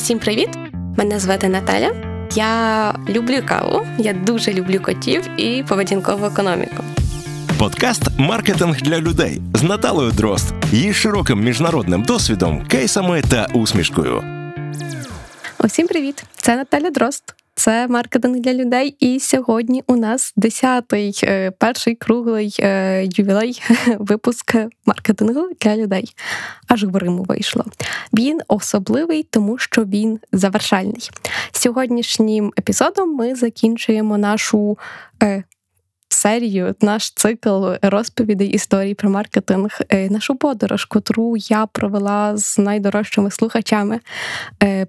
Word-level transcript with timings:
Усім 0.00 0.18
привіт! 0.18 0.48
Мене 0.96 1.18
звати 1.18 1.48
Наталя. 1.48 1.92
Я 2.34 2.94
люблю 3.08 3.42
каву, 3.46 3.86
я 3.98 4.12
дуже 4.12 4.52
люблю 4.52 4.80
котів 4.80 5.40
і 5.40 5.64
поведінкову 5.68 6.26
економіку. 6.26 6.84
Подкаст 7.58 8.02
Маркетинг 8.18 8.82
для 8.82 9.00
людей 9.00 9.42
з 9.54 9.62
Наталою 9.62 10.10
Дрозд. 10.10 10.54
Її 10.72 10.92
широким 10.94 11.44
міжнародним 11.44 12.02
досвідом, 12.02 12.66
кейсами 12.66 13.22
та 13.22 13.46
усмішкою. 13.54 14.24
Усім 15.58 15.86
привіт! 15.86 16.24
Це 16.36 16.56
Наталя 16.56 16.90
Дрозд. 16.90 17.34
Це 17.60 17.88
маркетинг 17.88 18.40
для 18.40 18.54
людей. 18.54 18.96
І 19.00 19.20
сьогодні 19.20 19.82
у 19.86 19.96
нас 19.96 20.32
десятий 20.36 21.20
е, 21.22 21.50
перший 21.50 21.94
круглий 21.94 22.56
е, 22.60 23.04
ювілей 23.04 23.62
випуск 23.98 24.54
маркетингу 24.86 25.48
для 25.60 25.76
людей. 25.76 26.14
Аж 26.68 26.84
в 26.84 27.24
вийшло. 27.28 27.64
Він 28.14 28.40
особливий, 28.48 29.22
тому 29.22 29.58
що 29.58 29.84
він 29.84 30.20
завершальний. 30.32 31.10
Сьогоднішнім 31.52 32.52
епізодом 32.58 33.14
ми 33.14 33.34
закінчуємо 33.34 34.18
нашу. 34.18 34.78
Е, 36.10 36.20
серію, 36.20 36.74
наш 36.80 37.10
цикл 37.10 37.66
розповідей 37.82 38.48
історій 38.48 38.94
про 38.94 39.10
маркетинг, 39.10 39.80
нашу 40.10 40.36
подорож, 40.36 40.84
котру 40.84 41.36
я 41.36 41.66
провела 41.66 42.36
з 42.36 42.58
найдорожчими 42.58 43.30
слухачами. 43.30 44.00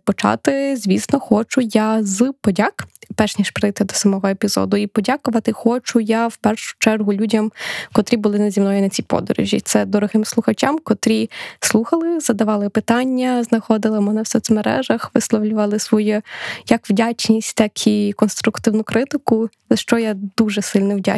Почати, 0.04 0.76
звісно, 0.78 1.20
хочу 1.20 1.62
я 1.62 2.04
з 2.04 2.34
подяк 2.42 2.88
перш 3.16 3.38
ніж 3.38 3.52
прийти 3.52 3.84
до 3.84 3.94
самого 3.94 4.28
епізоду. 4.28 4.78
І 4.78 4.88
подякувати 4.88 5.52
хочу 5.52 6.00
я 6.00 6.28
в 6.28 6.36
першу 6.36 6.76
чергу 6.80 7.14
людям, 7.14 7.52
котрі 7.94 8.18
були 8.18 8.52
зі 8.52 8.62
мною 8.62 8.82
на 8.82 8.90
цій 8.90 9.04
подорожі. 9.04 9.60
Це 9.60 9.86
дорогим 9.86 10.26
слухачам, 10.26 10.80
котрі 10.84 11.30
слухали, 11.60 12.20
задавали 12.20 12.70
питання, 12.70 13.44
знаходили 13.44 14.02
мене 14.02 14.22
в 14.22 14.28
соцмережах, 14.28 15.12
висловлювали 15.14 15.80
свою 15.80 16.22
як 16.70 16.90
вдячність, 16.90 17.58
так 17.58 17.88
і 17.88 18.14
конструктивну 18.14 18.84
критику, 18.84 19.50
за 19.70 19.76
що 19.76 19.98
я 19.98 20.14
дуже 20.38 20.62
сильно 20.62 20.96
вдячна. 20.96 21.11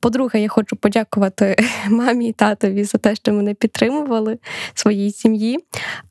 По-друге, 0.00 0.40
я 0.40 0.48
хочу 0.48 0.76
подякувати 0.76 1.56
мамі 1.88 2.28
і 2.28 2.32
татові 2.32 2.84
за 2.84 2.98
те, 2.98 3.14
що 3.14 3.32
мене 3.32 3.54
підтримували 3.54 4.38
своїй 4.74 5.12
сім'ї, 5.12 5.58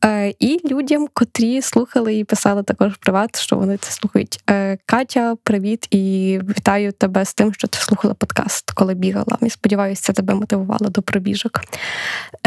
е, 0.06 0.34
і 0.40 0.62
людям, 0.72 1.08
котрі 1.14 1.62
слухали 1.62 2.16
і 2.16 2.24
писали 2.24 2.64
також 2.64 2.96
приват, 2.96 3.40
що 3.40 3.56
вони 3.56 3.78
це 3.78 3.92
слухають. 3.92 4.40
Е, 4.50 4.78
Катя, 4.86 5.36
привіт 5.44 5.88
і 5.90 6.40
вітаю 6.50 6.92
тебе 6.92 7.26
з 7.26 7.34
тим, 7.34 7.54
що 7.54 7.68
ти 7.68 7.80
слухала 7.80 8.14
подкаст, 8.14 8.71
коли 8.74 8.94
бігала. 8.94 9.38
І 9.42 9.50
сподіваюся, 9.50 10.02
це 10.02 10.14
тебе 10.14 10.34
мотивувало 10.34 10.90
до 10.90 11.02
пробіжок. 11.02 11.62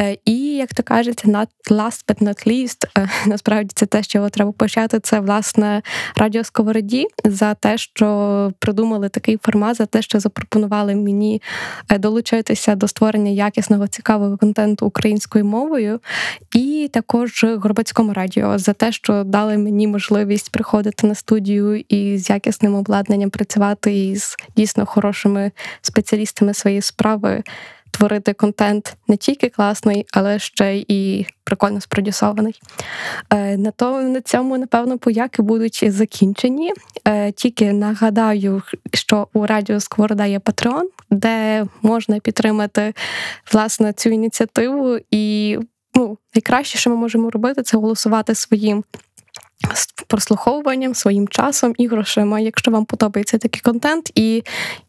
Е, 0.01 0.17
і 0.25 0.37
як 0.57 0.75
то 0.75 0.83
кажуть, 0.83 1.25
not 1.25 1.49
last 1.71 2.05
but 2.09 2.23
not 2.23 2.49
least, 2.49 3.09
насправді 3.27 3.71
це 3.75 3.87
те, 3.87 4.03
що 4.03 4.29
треба 4.29 4.53
почати. 4.53 5.01
Це 5.01 5.21
власне 5.21 5.83
радіо 6.17 6.45
Сковороді 6.45 7.07
за 7.25 7.55
те, 7.55 7.79
що 7.79 8.53
придумали 8.59 9.09
такий 9.09 9.39
формат, 9.43 9.77
за 9.77 9.87
те, 9.87 10.03
що 10.03 10.21
запропонували 10.21 10.95
мені. 10.95 11.43
Е, 11.91 11.99
долучитися 11.99 12.75
до 12.75 12.89
створення 12.89 13.31
якісного 13.31 13.87
цікавого 13.87 14.37
контенту 14.37 14.87
українською 14.87 15.45
мовою, 15.45 16.01
і 16.55 16.91
також 16.93 17.45
Горбацькому 17.45 18.13
радіо 18.13 18.59
за 18.59 18.73
те, 18.73 18.93
що 18.93 19.25
дали 19.25 19.59
мені 19.59 19.87
можливість 19.87 20.51
приходити 20.51 21.07
на 21.07 21.15
студію 21.15 21.85
і 21.89 22.19
з 22.19 22.31
якісним 22.31 22.75
обладнанням 22.75 23.31
працювати 23.31 24.07
із 24.07 24.37
дійсно 24.57 24.87
хорошими 24.87 25.51
спеціалістами 25.83 26.14
своєї 26.53 26.83
справи 26.83 27.43
творити 27.95 28.33
контент 28.33 28.97
не 29.09 29.17
тільки 29.17 29.49
класний, 29.49 30.07
але 30.13 30.39
ще 30.39 30.85
й 30.89 31.27
прикольно 31.45 31.81
спродюсований. 31.81 32.61
Е, 33.31 33.57
на 33.57 33.71
то 33.71 34.03
на 34.03 34.21
цьому, 34.21 34.59
напевно, 34.59 34.99
пояки 34.99 35.43
будуть 35.43 35.85
закінчені. 35.93 36.73
Е, 37.09 37.33
тільки 37.33 37.73
нагадаю, 37.73 38.63
що 38.93 39.29
у 39.33 39.47
Радіо 39.47 39.81
Скворода 39.81 40.27
є 40.27 40.39
Патреон, 40.39 40.89
де 41.11 41.67
можна 41.83 42.21
підтримати 42.21 42.95
власне 43.53 43.93
цю 43.93 44.11
ініціативу. 44.11 44.99
І 45.11 45.59
ну, 45.95 46.19
найкраще, 46.35 46.79
що 46.79 46.91
ми 46.91 46.97
можемо 46.97 47.31
робити, 47.31 47.63
це 47.63 47.77
голосувати 47.77 48.35
своїм 48.35 48.85
з 49.75 49.87
прослуховуванням, 50.07 50.95
своїм 50.95 51.29
часом 51.29 51.75
і 51.79 51.87
грошима, 51.87 52.41
якщо 52.41 52.71
вам 52.71 52.85
подобається 52.85 53.39
такий 53.39 53.63
контент, 53.63 54.11
і 54.15 54.43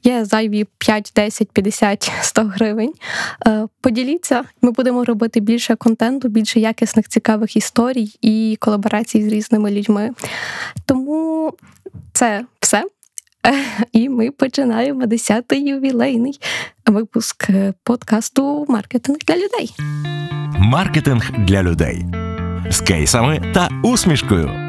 є 0.04 0.26
зайві 0.26 0.66
5, 0.78 1.12
10, 1.16 1.52
50, 1.52 2.12
100 2.22 2.44
гривень. 2.44 2.94
Е, 3.48 3.68
поділіться, 3.82 4.44
ми 4.62 4.72
будемо 4.72 5.04
робити 5.06 5.40
більше 5.40 5.76
контенту, 5.76 6.28
більше 6.28 6.60
якісних 6.60 7.08
цікавих 7.08 7.58
історій 7.58 8.10
і 8.22 8.58
колаборацій 8.60 9.24
з 9.24 9.28
різними 9.28 9.72
людьми. 9.72 10.12
Тому 10.86 11.54
це 12.14 12.46
все. 12.60 12.84
І 13.92 14.10
ми 14.10 14.32
починаємо 14.32 15.06
10-й 15.06 15.70
ювілейний 15.70 16.40
випуск 16.86 17.50
подкасту 17.84 18.66
Маркетинг 18.70 19.18
для 19.28 19.36
людей. 19.36 19.76
Маркетинг 20.58 21.32
для 21.38 21.64
людей 21.64 22.06
з 22.70 22.82
кейсами 22.82 23.52
та 23.54 23.70
усмішкою. 23.84 24.65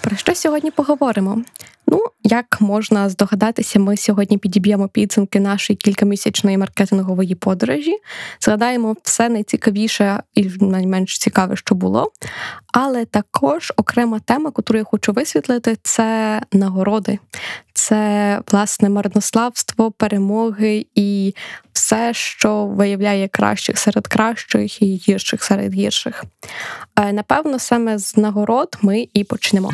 Про 0.00 0.16
що 0.16 0.34
сьогодні 0.34 0.70
поговоримо? 0.70 1.42
Ну, 1.90 2.04
як 2.22 2.60
можна 2.60 3.08
здогадатися, 3.08 3.78
ми 3.78 3.96
сьогодні 3.96 4.38
підіб'ємо 4.38 4.88
підсумки 4.88 5.40
нашої 5.40 5.76
кількамісячної 5.76 6.58
маркетингової 6.58 7.34
подорожі, 7.34 7.98
згадаємо 8.40 8.96
все 9.02 9.28
найцікавіше 9.28 10.22
і 10.34 10.50
найменш 10.60 11.18
цікаве, 11.18 11.56
що 11.56 11.74
було. 11.74 12.12
Але 12.72 13.04
також 13.04 13.72
окрема 13.76 14.18
тема, 14.18 14.52
яку 14.56 14.76
я 14.76 14.84
хочу 14.84 15.12
висвітлити, 15.12 15.76
це 15.82 16.40
нагороди, 16.52 17.18
це 17.74 18.40
власне 18.52 18.88
марнославство, 18.88 19.90
перемоги 19.90 20.86
і 20.94 21.34
все, 21.72 22.14
що 22.14 22.66
виявляє 22.66 23.28
кращих 23.28 23.78
серед 23.78 24.06
кращих 24.06 24.82
і 24.82 24.96
гірших 24.96 25.44
серед 25.44 25.74
гірших. 25.74 26.24
Е, 26.96 27.12
напевно, 27.12 27.58
саме 27.58 27.98
з 27.98 28.16
нагород 28.16 28.78
ми 28.82 29.08
і 29.14 29.24
почнемо. 29.24 29.72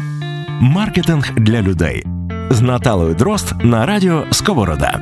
Маркетинг 0.64 1.32
для 1.36 1.62
людей 1.62 2.06
з 2.50 2.62
Наталою 2.62 3.14
Дрозд 3.14 3.54
на 3.64 3.86
радіо 3.86 4.24
Сковорода. 4.30 5.00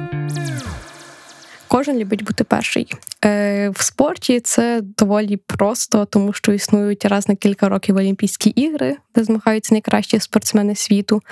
Кожен 1.73 1.99
любить 1.99 2.25
бути 2.25 2.45
перший. 2.45 2.95
Е, 3.25 3.71
В 3.71 3.83
спорті 3.83 4.41
це 4.41 4.81
доволі 4.99 5.37
просто, 5.37 6.05
тому 6.05 6.33
що 6.33 6.53
існують 6.53 7.05
раз 7.05 7.29
на 7.29 7.35
кілька 7.35 7.69
років 7.69 7.97
Олімпійські 7.97 8.51
ігри, 8.51 8.97
де 9.15 9.25
змагаються 9.25 9.75
найкращі 9.75 10.21
спортсмени 10.21 10.77
світу. 10.77 11.23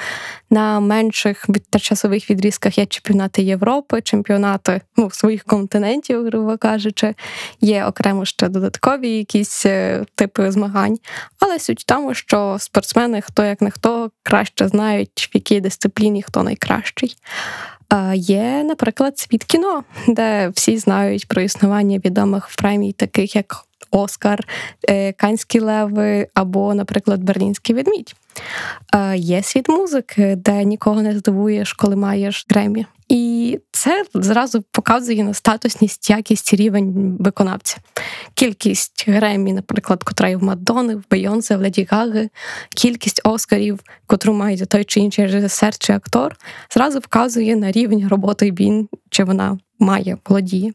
На 0.51 0.81
менших 0.81 1.47
часових 1.81 2.31
відрізках 2.31 2.79
є 2.79 2.87
чемпіонати 2.87 3.43
Європи, 3.43 4.03
чемпіонати 4.03 4.81
ну, 4.97 5.11
своїх 5.11 5.45
континентів, 5.45 6.25
грубо 6.25 6.59
кажучи, 6.59 7.15
є 7.61 7.85
окремо 7.85 8.25
ще 8.25 8.49
додаткові 8.49 9.11
якісь 9.11 9.67
е, 9.67 10.05
типи 10.15 10.51
змагань. 10.51 10.99
Але 11.41 11.59
суть 11.59 11.81
в 11.81 11.85
тому, 11.85 12.15
що 12.15 12.57
спортсмени, 12.61 13.21
хто 13.21 13.45
як 13.45 13.61
не 13.61 13.71
хто, 13.71 14.11
краще 14.23 14.69
знають, 14.69 15.31
в 15.33 15.37
якій 15.37 15.61
дисципліні 15.61 16.23
хто 16.23 16.43
найкращий. 16.43 17.17
Є, 18.15 18.65
наприклад, 18.65 19.19
світ 19.19 19.45
кіно, 19.45 19.85
де 20.09 20.49
всі 20.49 20.79
знають 20.79 21.29
про 21.29 21.43
існування 21.43 22.01
відомих 22.05 22.49
премій, 22.57 22.93
таких 22.93 23.37
як 23.37 23.65
Оскар, 23.91 24.45
е, 24.89 25.13
Канські 25.13 25.61
леви 25.61 26.29
або, 26.35 26.75
наприклад, 26.75 27.25
Берлінський 27.25 27.75
ведмідь. 27.75 28.15
Є 29.15 29.43
світ 29.43 29.69
музики, 29.69 30.35
де 30.37 30.65
нікого 30.65 31.03
не 31.03 31.19
здивуєш, 31.19 31.73
коли 31.73 31.97
маєш 31.97 32.47
Гремі. 32.51 32.87
І 33.11 33.59
це 33.73 34.05
зразу 34.15 34.65
показує 34.71 35.25
на 35.25 35.35
статусність, 35.35 36.11
якість 36.11 36.55
рівень 36.55 37.17
виконавця. 37.21 37.77
Кількість 38.35 39.05
Гремі, 39.09 39.53
наприклад, 39.53 40.05
котра 40.05 40.29
є 40.29 40.37
в 40.37 40.43
Мадони, 40.43 40.95
в 40.95 41.05
Бейонсе, 41.11 41.57
в 41.57 41.61
Леді 41.61 41.87
Гаги, 41.91 42.29
кількість 42.77 43.21
Оскарів, 43.25 43.81
котру 44.07 44.33
має 44.33 44.67
той 44.67 44.85
чи 44.85 45.01
інший 45.01 45.27
режисер 45.27 45.79
чи 45.79 45.93
актор, 45.93 46.37
зразу 46.75 46.99
вказує 46.99 47.57
на 47.57 47.73
рівень 47.73 48.09
роботи 48.09 48.53
він 48.53 48.89
чи 49.11 49.25
вона 49.25 49.59
має 49.79 50.17
володіє. 50.29 50.73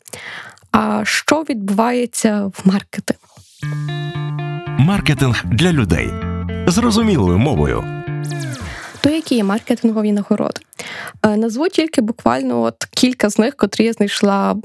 А 0.77 1.05
що 1.05 1.41
відбувається 1.41 2.51
в 2.53 2.61
маркетингу? 2.65 3.35
Маркетинг 4.79 5.43
для 5.45 5.71
людей 5.71 6.09
зрозумілою 6.67 7.37
мовою. 7.37 7.83
То 9.01 9.09
які 9.09 9.35
є 9.35 9.43
маркетингові 9.43 10.11
нагороди? 10.11 10.61
Е, 11.23 11.37
назву 11.37 11.69
тільки 11.69 12.01
буквально 12.01 12.61
от 12.61 12.75
кілька 12.91 13.29
з 13.29 13.39
них, 13.39 13.55
котрі 13.55 13.85
я 13.85 13.93
знайшла 13.93 14.55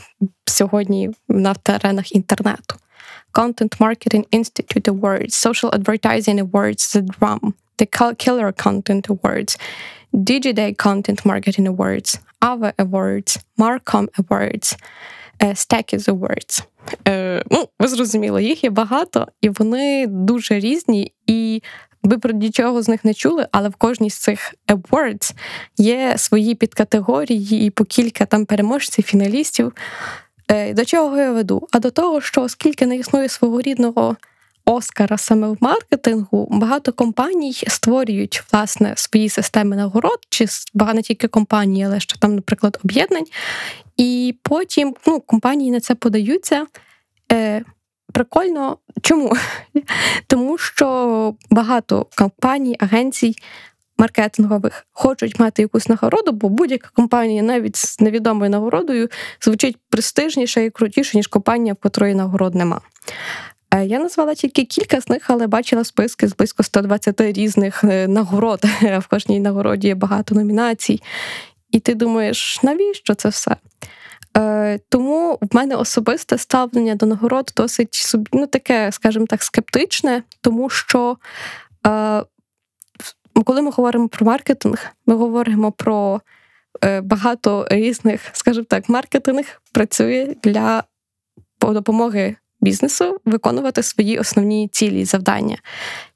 сьогодні 0.47 1.11
на 1.29 1.55
теренах 1.55 2.15
інтернету. 2.15 2.77
Content 3.33 3.79
Marketing 3.79 4.25
Institute 4.33 4.89
Awards, 4.89 5.47
Social 5.47 5.71
Advertising 5.71 6.51
Awards, 6.51 6.97
The 6.97 7.03
Drum, 7.03 7.53
The 7.79 7.87
Killer 8.25 8.53
Content 8.67 9.07
Awards, 9.09 9.61
DigiDay 10.13 10.75
Content 10.87 11.25
Marketing 11.25 11.67
Awards, 11.77 12.19
AVA 12.41 12.73
Awards, 12.79 13.39
Marcom 13.59 14.09
Awards, 14.21 14.69
Stackis 15.47 16.05
Words. 16.05 16.65
Е, 17.09 17.43
ну, 17.51 17.69
ви 17.79 17.89
зрозуміли, 17.89 18.45
їх 18.45 18.65
є 18.65 18.71
багато, 18.71 19.27
і 19.41 19.49
вони 19.49 20.07
дуже 20.07 20.61
різні. 20.61 21.13
І 21.27 21.63
ви 22.03 22.19
про 22.19 22.33
нічого 22.33 22.83
з 22.83 22.89
них 22.89 23.05
не 23.05 23.15
чули, 23.15 23.47
але 23.53 23.69
в 23.69 23.75
кожній 23.75 24.11
з 24.11 24.19
цих 24.19 24.55
awards 24.69 25.35
є 25.79 26.15
свої 26.19 26.55
підкатегорії 26.55 27.67
і 27.67 27.71
по 27.71 27.85
кілька 27.85 28.27
там 28.27 28.47
переможців, 28.47 29.05
фіналістів. 29.05 29.73
Е, 30.49 30.75
до 30.75 30.85
чого 30.85 31.17
я 31.17 31.33
веду? 31.33 31.69
А 31.73 31.79
до 31.79 31.91
того, 31.91 32.21
що 32.21 32.43
оскільки 32.43 32.87
не 32.87 32.97
існує 32.97 33.29
свого 33.29 33.61
рідного 33.61 34.17
Оскара 34.71 35.19
саме 35.19 35.49
в 35.49 35.57
маркетингу, 35.61 36.49
багато 36.51 36.93
компаній 36.93 37.53
створюють 37.67 38.43
власне 38.53 38.93
свої 38.97 39.29
системи 39.29 39.77
нагород, 39.77 40.19
чи 40.29 40.47
не 40.75 41.03
тільки 41.03 41.29
компанії, 41.29 41.85
але 41.85 42.01
ще 42.01 42.19
там, 42.19 42.35
наприклад, 42.35 42.79
об'єднань. 42.85 43.27
І 43.97 44.35
потім 44.43 44.95
ну, 45.07 45.21
компанії 45.21 45.71
на 45.71 45.81
це 45.81 45.95
подаються. 45.95 46.67
Е, 47.33 47.63
Прикольно. 48.13 48.77
Чому? 49.03 49.37
Тому 50.27 50.59
що 50.59 51.35
багато 51.51 52.07
компаній, 52.17 52.77
агенцій 52.81 53.37
маркетингових 53.99 54.87
хочуть 54.93 55.41
мати 55.41 55.63
якусь 55.63 55.89
нагороду, 55.89 56.33
бо 56.33 56.49
будь-яка 56.49 56.89
компанія, 56.95 57.43
навіть 57.43 57.77
з 57.77 58.01
невідомою 58.01 58.51
нагородою, 58.51 59.09
звучить 59.41 59.77
престижніше 59.89 60.65
і 60.65 60.71
крутіше, 60.71 61.17
ніж 61.17 61.27
компанія, 61.27 61.75
в 61.75 61.77
котрої 61.77 62.15
нагород 62.15 62.55
нема. 62.55 62.81
Е, 63.75 63.85
я 63.85 63.99
назвала 63.99 64.35
тільки 64.35 64.65
кілька 64.65 65.01
з 65.01 65.09
них, 65.09 65.31
але 65.31 65.47
бачила 65.47 65.85
списки 65.85 66.29
з 66.29 66.37
близько 66.37 66.63
120 66.63 67.21
різних 67.21 67.85
е, 67.85 68.09
нагород. 68.09 68.61
В 68.83 69.07
кожній 69.11 69.41
нагороді 69.41 69.89
є 69.89 69.95
багато 69.95 70.35
номінацій. 70.35 71.03
І 71.71 71.81
ти 71.81 71.95
думаєш, 71.95 72.63
навіщо 72.63 73.15
це 73.15 73.29
все? 73.29 73.57
Е, 74.37 74.79
Тому 74.89 75.39
в 75.41 75.57
мене 75.57 75.77
особисте 75.77 76.39
ставлення 76.39 76.95
до 76.95 77.07
нагород 77.07 77.53
досить 77.57 78.13
ну, 78.33 78.47
таке, 78.47 78.93
скажімо 78.93 79.27
так, 79.27 79.43
скептичне, 79.43 80.23
тому 80.41 80.71
що 80.71 81.17
е, 81.87 82.25
коли 83.45 83.63
ми 83.63 83.71
говоримо 83.71 84.09
про 84.09 84.27
маркетинг, 84.27 84.87
ми 85.07 85.15
говоримо 85.15 85.73
про 85.73 86.21
е, 86.85 87.01
багато 87.01 87.67
різних, 87.71 88.21
скажімо 88.33 88.67
так, 88.69 88.89
маркетинг 88.89 89.45
працює 89.73 90.35
для 90.43 90.85
допомоги 91.61 92.37
бізнесу 92.61 93.17
виконувати 93.25 93.83
свої 93.83 94.19
основні 94.19 94.69
цілі 94.69 95.01
і 95.01 95.05
завдання. 95.05 95.57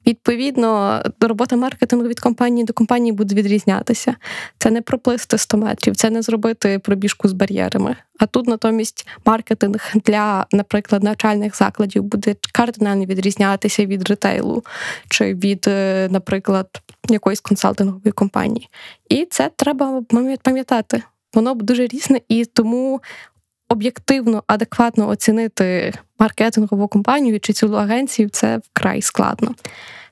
Відповідно, 0.07 1.03
робота 1.21 1.57
маркетингу 1.57 2.09
від 2.09 2.21
компанії 2.21 2.65
до 2.65 2.73
компанії 2.73 3.13
буде 3.13 3.35
відрізнятися. 3.35 4.15
Це 4.59 4.71
не 4.71 4.83
проплисти 4.83 5.39
100 5.39 5.57
метрів, 5.57 5.97
це 5.97 6.11
не 6.11 6.23
зробити 6.23 6.79
пробіжку 6.79 7.29
з 7.29 7.33
бар'єрами. 7.33 7.97
А 8.19 8.27
тут 8.27 8.47
натомість 8.47 9.07
маркетинг 9.27 9.93
для, 9.95 10.47
наприклад, 10.53 11.03
навчальних 11.03 11.57
закладів 11.57 12.03
буде 12.03 12.37
кардинально 12.53 13.05
відрізнятися 13.05 13.87
від 13.87 14.09
ретейлу 14.09 14.65
чи 15.09 15.35
від, 15.35 15.65
е, 15.69 16.09
наприклад, 16.11 16.83
якоїсь 17.09 17.41
консалтингової 17.41 18.13
компанії. 18.13 18.69
І 19.09 19.27
це 19.31 19.51
треба 19.57 20.03
пам'ятати. 20.43 21.03
Воно 21.35 21.55
дуже 21.55 21.87
різне, 21.87 22.21
і 22.29 22.45
тому 22.45 23.01
об'єктивно, 23.69 24.43
адекватно 24.47 25.09
оцінити 25.09 25.93
маркетингову 26.19 26.89
компанію 26.89 27.41
чи 27.41 27.53
цілу 27.53 27.77
агенцію 27.77 28.29
це 28.29 28.61
вкрай 28.65 29.03
складно. 29.03 29.55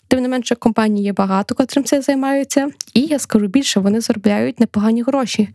Тим 0.08 0.22
не 0.22 0.28
менше, 0.28 0.54
компаній 0.54 1.02
є 1.02 1.12
багато, 1.12 1.54
котрим 1.54 1.84
це 1.84 2.02
займаються, 2.02 2.68
і 2.94 3.00
я 3.00 3.18
скажу 3.18 3.46
більше, 3.46 3.80
вони 3.80 4.00
заробляють 4.00 4.60
непогані 4.60 5.02
гроші. 5.02 5.48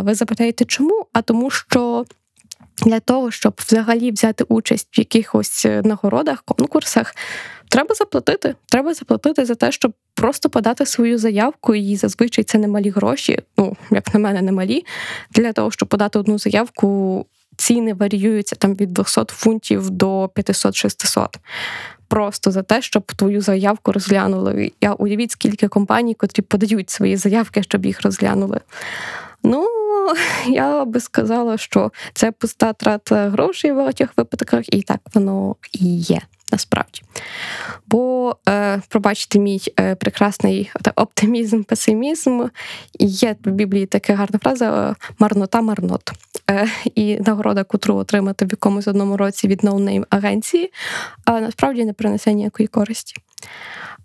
Ви 0.00 0.14
запитаєте, 0.14 0.64
чому? 0.64 1.06
А 1.12 1.22
тому, 1.22 1.50
що 1.50 2.04
для 2.82 3.00
того, 3.00 3.30
щоб 3.30 3.54
взагалі 3.58 4.10
взяти 4.10 4.44
участь 4.48 4.88
в 4.92 4.98
якихось 4.98 5.66
нагородах, 5.84 6.42
конкурсах, 6.42 7.14
треба 7.68 7.94
заплатити. 7.94 8.54
Треба 8.66 8.94
заплатити 8.94 9.44
за 9.44 9.54
те, 9.54 9.72
щоб 9.72 9.92
просто 10.24 10.50
подати 10.50 10.86
свою 10.86 11.18
заявку, 11.18 11.74
і 11.74 11.96
зазвичай 11.96 12.44
це 12.44 12.58
немалі 12.58 12.90
гроші. 12.90 13.38
Ну, 13.58 13.76
як 13.90 14.14
на 14.14 14.20
мене, 14.20 14.42
немалі. 14.42 14.84
Для 15.30 15.52
того, 15.52 15.70
щоб 15.70 15.88
подати 15.88 16.18
одну 16.18 16.38
заявку, 16.38 17.26
ціни 17.56 17.94
варіюються 17.94 18.56
там 18.56 18.74
від 18.74 18.92
200 18.92 19.20
фунтів 19.28 19.90
до 19.90 20.24
500-600. 20.24 21.26
Просто 22.08 22.50
за 22.50 22.62
те, 22.62 22.82
щоб 22.82 23.12
твою 23.12 23.40
заявку 23.40 23.92
розглянули. 23.92 24.72
Я 24.80 24.92
уявіть, 24.92 25.30
скільки 25.30 25.68
компаній, 25.68 26.14
котрі 26.14 26.42
подають 26.42 26.90
свої 26.90 27.16
заявки, 27.16 27.62
щоб 27.62 27.86
їх 27.86 28.02
розглянули. 28.02 28.60
Ну, 29.42 29.68
я 30.48 30.84
би 30.84 31.00
сказала, 31.00 31.56
що 31.56 31.92
це 32.14 32.32
пуста 32.32 32.72
трата 32.72 33.30
грошей 33.30 33.72
в 33.72 33.76
багатьох 33.76 34.08
випадках, 34.16 34.74
і 34.74 34.82
так 34.82 35.00
воно 35.14 35.56
і 35.72 35.96
є 35.96 36.20
насправді. 36.54 37.02
Бо, 37.86 38.36
е, 38.48 38.82
пробачте, 38.88 39.38
мій 39.38 39.60
е, 39.80 39.94
прекрасний 39.94 40.70
оптимізм, 40.96 41.62
песимізм. 41.62 42.42
Є 43.00 43.36
в 43.44 43.50
Біблії 43.50 43.86
така 43.86 44.14
гарна 44.14 44.38
фраза 44.38 44.90
е, 44.90 44.94
марнота 45.18 45.60
марнот. 45.60 46.10
Е, 46.50 46.68
і 46.94 47.16
нагорода, 47.20 47.64
котру 47.64 47.96
отримати 47.96 48.44
в 48.44 48.50
якомусь 48.50 48.88
одному 48.88 49.16
році 49.16 49.48
від 49.48 49.64
no-name 49.64 50.06
агенції, 50.10 50.72
насправді 51.26 51.84
не 51.84 51.92
принесе 51.92 52.32
ніякої 52.32 52.66
користі. 52.66 53.14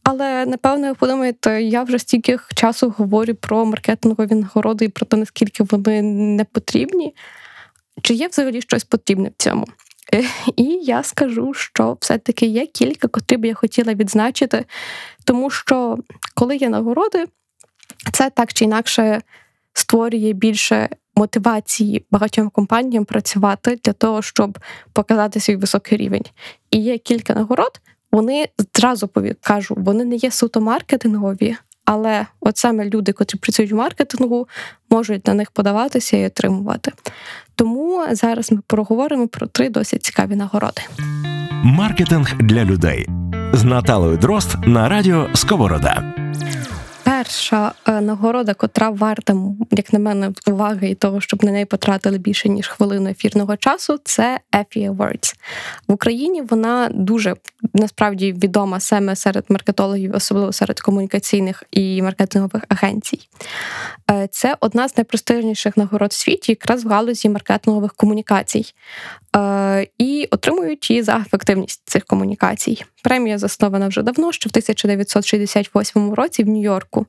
Але 0.04 0.46
напевно, 0.46 0.88
ви 0.88 0.94
подумаєте, 0.94 1.62
я 1.62 1.84
вже 1.84 2.00
стільки 2.00 2.38
часу 2.56 2.94
говорю 2.98 3.36
про 3.36 3.66
маркетингові 3.66 4.36
нагороди 4.36 4.86
і 4.86 4.90
про 4.90 5.06
те, 5.06 5.18
наскільки 5.18 5.64
вони 5.64 6.02
не 6.02 6.44
потрібні. 6.44 7.16
Чи 8.02 8.14
є 8.14 8.28
взагалі 8.28 8.62
щось 8.62 8.84
потрібне 8.84 9.30
в 9.30 9.44
цьому? 9.44 9.66
І 10.56 10.64
я 10.64 11.04
скажу, 11.04 11.54
що 11.54 11.98
все-таки 12.02 12.46
є 12.46 12.66
кілька, 12.66 13.08
котрі 13.08 13.38
б 13.38 13.46
я 13.46 13.54
хотіла 13.54 13.94
відзначити, 13.94 14.66
тому 15.24 15.50
що 15.50 15.98
коли 16.36 16.56
є 16.56 16.70
нагороди, 16.70 17.26
це 18.14 18.30
так 18.30 18.54
чи 18.54 18.66
інакше 18.66 19.22
створює 19.74 20.34
більше 20.34 20.90
мотивації 21.16 22.06
багатьом 22.12 22.50
компаніям 22.50 23.06
працювати 23.06 23.80
для 23.84 23.94
того, 23.94 24.22
щоб 24.22 24.60
показати 24.94 25.40
свій 25.40 25.56
високий 25.56 25.98
рівень. 25.98 26.26
І 26.72 26.78
є 26.78 26.98
кілька 26.98 27.34
нагород, 27.34 27.82
вони 28.12 28.50
зразу 28.76 29.10
кажу, 29.42 29.76
вони 29.78 30.06
не 30.06 30.16
є 30.16 30.32
суто 30.32 30.62
маркетингові, 30.62 31.56
але 31.86 32.26
от 32.40 32.58
саме 32.58 32.90
люди, 32.90 33.12
котрі 33.12 33.38
працюють 33.40 33.72
в 33.72 33.76
маркетингу, 33.76 34.48
можуть 34.90 35.28
на 35.28 35.34
них 35.34 35.52
подаватися 35.52 36.18
і 36.18 36.26
отримувати. 36.26 36.92
Тому 37.56 37.79
зараз 38.12 38.52
ми 38.52 38.60
проговоримо 38.68 39.28
про 39.28 39.48
три 39.48 39.70
досить 39.70 40.04
цікаві 40.04 40.36
нагороди. 40.36 40.82
Маркетинг 41.64 42.34
для 42.40 42.66
людей 42.66 43.08
з 43.54 43.64
Наталою 43.64 44.18
Дрозд 44.18 44.58
на 44.68 44.90
радіо 44.90 45.28
Сковорода 45.34 46.19
перша 47.24 47.72
е, 47.88 48.02
нагорода, 48.02 48.54
котра 48.54 48.90
варта, 48.90 49.36
як 49.72 49.94
на 49.94 50.00
мене, 50.00 50.32
уваги 50.48 50.90
і 50.90 50.96
того, 50.96 51.22
щоб 51.22 51.44
на 51.44 51.52
неї 51.52 51.66
потратили 51.66 52.18
більше 52.18 52.50
ніж 52.50 52.68
хвилину 52.68 53.10
ефірного 53.10 53.58
часу, 53.58 54.00
це 54.04 54.40
Effie 54.54 54.96
Awards. 54.96 55.36
в 55.88 55.94
Україні. 55.94 56.42
Вона 56.42 56.90
дуже 56.94 57.36
насправді 57.74 58.34
відома 58.34 58.80
саме 58.80 59.16
серед 59.16 59.46
маркетологів, 59.50 60.16
особливо 60.16 60.54
серед 60.54 60.80
комунікаційних 60.80 61.64
і 61.72 62.02
маркетингових 62.02 62.64
агенцій. 62.70 63.20
Е, 64.12 64.28
це 64.32 64.56
одна 64.60 64.90
з 64.90 64.98
найпрестижніших 64.98 65.78
нагород 65.78 66.12
в 66.12 66.16
світі, 66.16 66.52
якраз 66.52 66.86
в 66.86 66.88
галузі 66.88 67.30
маркетингових 67.30 67.94
комунікацій. 67.94 68.66
Е, 69.36 69.88
і 69.98 70.28
отримують 70.32 70.90
її 70.90 71.04
за 71.04 71.18
ефективність 71.18 71.82
цих 71.86 72.06
комунікацій. 72.06 72.84
Премія 73.04 73.38
заснована 73.38 73.88
вже 73.88 74.02
давно, 74.02 74.32
ще 74.32 74.50
в 74.50 74.52
1968 74.52 76.14
році 76.14 76.44
в 76.44 76.48
Нью-Йорку. 76.48 77.06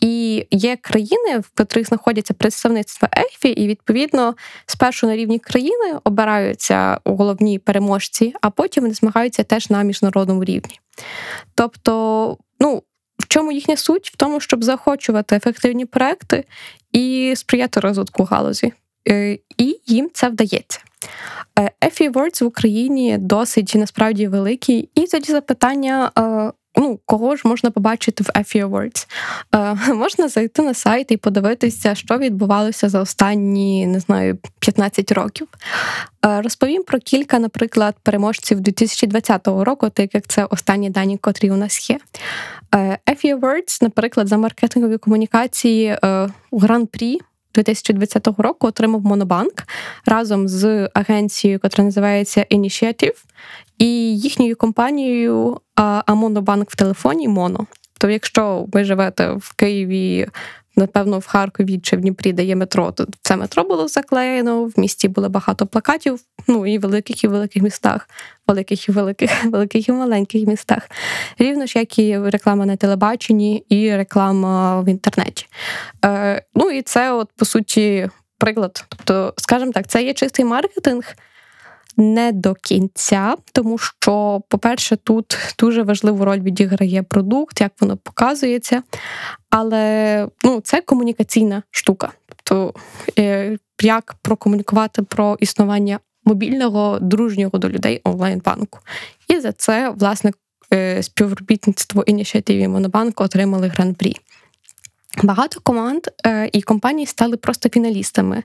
І 0.00 0.46
є 0.50 0.76
країни, 0.76 1.38
в 1.38 1.50
котрих 1.56 1.88
знаходяться 1.88 2.34
представництва 2.34 3.08
ЕФІ, 3.16 3.48
і 3.48 3.68
відповідно 3.68 4.34
спершу 4.66 5.06
на 5.06 5.16
рівні 5.16 5.38
країни 5.38 5.98
обираються 6.04 7.00
головні 7.04 7.58
переможці, 7.58 8.34
а 8.40 8.50
потім 8.50 8.82
вони 8.82 8.94
змагаються 8.94 9.44
теж 9.44 9.70
на 9.70 9.82
міжнародному 9.82 10.44
рівні. 10.44 10.80
Тобто, 11.54 12.36
ну. 12.60 12.82
В 13.20 13.26
чому 13.28 13.52
їхня 13.52 13.76
суть? 13.76 14.10
В 14.10 14.16
тому, 14.16 14.40
щоб 14.40 14.64
заохочувати 14.64 15.36
ефективні 15.36 15.86
проекти 15.86 16.44
і 16.92 17.34
сприяти 17.36 17.80
розвитку 17.80 18.24
галузі. 18.24 18.72
Е, 19.08 19.38
і 19.58 19.80
їм 19.86 20.10
це 20.14 20.28
вдається. 20.28 20.80
Ефі 21.84 22.10
Words 22.10 22.44
в 22.44 22.46
Україні 22.46 23.18
досить 23.18 23.72
насправді 23.74 24.28
великий. 24.28 24.88
І 24.94 25.06
тоді 25.06 25.32
запитання. 25.32 26.10
Е, 26.78 26.80
ну, 26.80 27.00
кого 27.04 27.36
ж 27.36 27.42
можна 27.48 27.70
побачити 27.70 28.24
в 28.24 28.26
Effie 28.26 28.68
Awards? 28.68 29.06
Е, 29.54 29.92
можна 29.94 30.28
зайти 30.28 30.62
на 30.62 30.74
сайт 30.74 31.10
і 31.10 31.16
подивитися, 31.16 31.94
що 31.94 32.18
відбувалося 32.18 32.88
за 32.88 33.00
останні, 33.00 33.86
не 33.86 34.00
знаю, 34.00 34.38
15 34.58 35.12
років. 35.12 35.48
Е, 36.26 36.42
розповім 36.42 36.82
про 36.82 36.98
кілька, 36.98 37.38
наприклад, 37.38 37.94
переможців 38.02 38.60
2020 38.60 39.46
року, 39.46 39.90
так 39.90 40.14
як 40.14 40.26
це 40.26 40.44
останні 40.44 40.90
дані, 40.90 41.18
котрі 41.18 41.50
у 41.50 41.56
нас 41.56 41.90
є. 41.90 41.98
Effie 43.06 43.38
Awards, 43.38 43.82
наприклад, 43.82 44.28
за 44.28 44.36
маркетингові 44.36 44.98
комунікації 44.98 45.98
у 46.50 46.58
гран-прі 46.58 47.18
2020 47.54 48.28
року 48.38 48.66
отримав 48.66 49.04
Монобанк 49.04 49.64
разом 50.06 50.48
з 50.48 50.90
агенцією, 50.94 51.60
яка 51.64 51.82
називається 51.82 52.46
Initiative, 52.50 53.24
і 53.78 54.18
їхньою 54.18 54.56
компанією 54.56 55.60
а 55.74 56.14
Монобанк 56.14 56.70
в 56.70 56.76
телефоні 56.76 57.28
Моно. 57.28 57.66
То 57.98 58.10
якщо 58.10 58.66
ви 58.72 58.84
живете 58.84 59.32
в 59.32 59.52
Києві, 59.56 60.26
напевно, 60.78 61.18
в 61.18 61.26
Харкові 61.26 61.78
чи 61.78 61.96
в 61.96 62.00
Дніпрі, 62.00 62.32
де 62.32 62.44
є 62.44 62.56
метро, 62.56 62.92
то 62.92 63.06
це 63.22 63.36
метро 63.36 63.64
було 63.64 63.88
заклеєно. 63.88 64.64
В 64.64 64.72
місті 64.76 65.08
було 65.08 65.28
багато 65.28 65.66
плакатів. 65.66 66.20
Ну 66.48 66.66
і 66.66 66.78
великих 66.78 67.24
і 67.24 67.28
великих 67.28 67.62
містах, 67.62 68.08
великих 68.46 68.88
і 68.88 68.92
великих, 68.92 69.44
великих 69.44 69.88
і 69.88 69.92
маленьких 69.92 70.46
містах. 70.46 70.90
Рівно 71.38 71.66
ж, 71.66 71.78
як 71.78 71.98
і 71.98 72.18
реклама 72.18 72.66
на 72.66 72.76
телебаченні 72.76 73.64
і 73.68 73.96
реклама 73.96 74.80
в 74.80 74.88
інтернеті. 74.88 75.46
Е, 76.04 76.42
Ну 76.54 76.70
і 76.70 76.82
це, 76.82 77.12
от 77.12 77.28
по 77.36 77.44
суті, 77.44 78.08
приклад. 78.38 78.84
Тобто, 78.88 79.34
скажімо 79.36 79.72
так, 79.72 79.86
це 79.86 80.02
є 80.02 80.14
чистий 80.14 80.44
маркетинг 80.44 81.14
не 81.98 82.32
до 82.32 82.54
кінця, 82.54 83.36
тому 83.52 83.78
що, 83.78 84.42
по-перше, 84.48 84.96
тут 84.96 85.54
дуже 85.58 85.82
важливу 85.82 86.24
роль 86.24 86.40
відіграє 86.40 87.02
продукт, 87.02 87.60
як 87.60 87.72
воно 87.80 87.96
показується. 87.96 88.82
Але 89.50 90.28
ну, 90.44 90.60
це 90.60 90.80
комунікаційна 90.80 91.62
штука. 91.70 92.12
Тобто, 92.28 92.74
е, 93.18 93.58
як 93.82 94.14
прокомунікувати 94.22 95.02
про 95.02 95.36
існування 95.40 95.98
мобільного 96.24 96.98
дружнього 96.98 97.58
до 97.58 97.68
людей 97.68 98.00
онлайн-банку. 98.04 98.78
І 99.28 99.40
за 99.40 99.52
це, 99.52 99.90
власне, 99.90 100.32
е, 100.72 101.02
співробітництво 101.02 102.02
ініціативі 102.02 102.68
Монобанку 102.68 103.24
отримали 103.24 103.68
гран-прі. 103.68 104.16
Багато 105.22 105.60
команд 105.60 106.00
е, 106.26 106.50
і 106.52 106.62
компаній 106.62 107.06
стали 107.06 107.36
просто 107.36 107.68
фіналістами. 107.68 108.42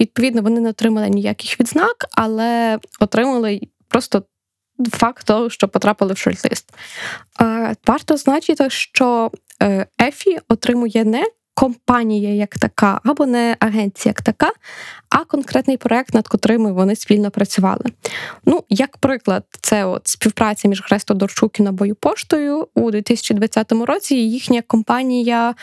Відповідно, 0.00 0.42
вони 0.42 0.60
не 0.60 0.68
отримали 0.68 1.08
ніяких 1.08 1.60
відзнак, 1.60 2.06
але 2.12 2.78
отримали 3.00 3.60
просто 3.88 4.22
факт 4.92 5.26
того, 5.26 5.50
що 5.50 5.68
потрапили 5.68 6.12
в 6.12 6.18
шортлист. 6.18 6.72
Е, 7.40 7.76
варто 7.86 8.16
значити, 8.16 8.70
що 8.70 9.30
е, 9.62 9.86
Ефі 10.00 10.38
отримує 10.48 11.04
не 11.04 11.24
компанія 11.60 12.34
як 12.34 12.58
така, 12.58 13.00
або 13.04 13.26
не 13.26 13.56
агенція 13.60 14.10
як 14.10 14.22
така, 14.22 14.52
а 15.08 15.24
конкретний 15.24 15.76
проект, 15.76 16.14
над 16.14 16.28
котрими 16.28 16.72
вони 16.72 16.96
спільно 16.96 17.30
працювали. 17.30 17.84
Ну, 18.46 18.64
як 18.68 18.96
приклад, 18.96 19.44
це 19.60 19.84
от 19.84 20.08
співпраця 20.08 20.68
між 20.68 20.80
Хресто 20.80 21.14
Дорчук 21.14 21.60
і 21.60 21.62
Набою 21.62 21.94
поштою 21.94 22.68
у 22.74 22.90
2020 22.90 23.72
році. 23.72 24.14
Їхня 24.16 24.62
компанія 24.66 25.54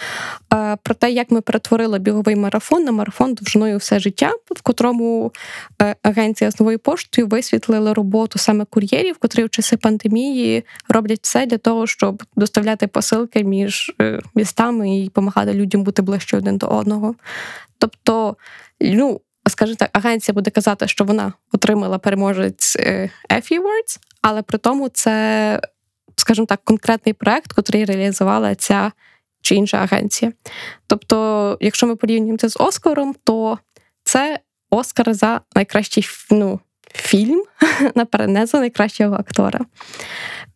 е, 0.54 0.78
про 0.84 0.96
те, 0.96 1.12
як 1.12 1.32
ми 1.32 1.42
перетворили 1.42 2.00
біговий 2.00 2.36
марафон 2.36 2.84
на 2.84 2.92
марафон 2.92 3.34
довжиною 3.34 3.78
все 3.78 4.00
життя, 4.00 4.32
в 4.56 4.62
котрому 4.62 5.32
е, 5.82 5.96
агенція 6.04 6.52
з 6.52 6.60
новою 6.60 6.80
поштою 6.80 7.28
висвітлила 7.28 7.94
роботу 7.94 8.40
саме 8.40 8.66
кур'єрів, 8.66 9.18
котрі 9.18 9.44
в 9.44 9.50
часи 9.50 9.78
пандемії 9.78 10.64
роблять 10.90 11.20
все 11.22 11.46
для 11.46 11.58
того, 11.58 11.88
щоб 11.88 12.24
доставляти 12.36 12.88
посилки 12.88 13.44
між 13.44 13.96
е, 14.02 14.20
містами 14.36 14.98
і 14.98 15.04
допомагати 15.04 15.54
людям 15.54 15.84
бути 15.88 16.02
ближче 16.02 16.38
один 16.38 16.58
до 16.58 16.68
одного. 16.68 17.16
Тобто, 17.78 18.38
ну 18.82 19.22
скажімо 19.50 19.76
так, 19.76 19.90
агенція 19.94 20.34
буде 20.34 20.52
казати, 20.52 20.88
що 20.88 21.04
вона 21.04 21.34
отримала 21.52 21.98
переможець 21.98 22.76
е, 22.80 23.10
Effie 23.30 23.60
Awards, 23.60 24.00
але 24.22 24.42
при 24.42 24.58
тому 24.58 24.90
це, 24.90 25.60
скажімо 26.16 26.46
так, 26.46 26.62
конкретний 26.64 27.14
проект, 27.14 27.54
який 27.58 27.86
реалізувала 27.86 28.56
ця 28.56 28.92
чи 29.42 29.56
інша 29.56 29.78
агенція. 29.78 30.32
Тобто, 30.88 31.58
якщо 31.62 31.88
ми 31.88 31.96
порівнюємо 31.96 32.38
це 32.38 32.50
з 32.50 32.58
Оскаром, 32.60 33.16
то 33.24 33.58
це 34.04 34.40
Оскар 34.70 35.14
за 35.14 35.42
найкращий 35.56 36.08
ну, 36.32 36.60
фільм, 36.94 37.44
не 38.28 38.46
за 38.46 38.60
найкращого 38.60 39.16
актора. 39.16 39.60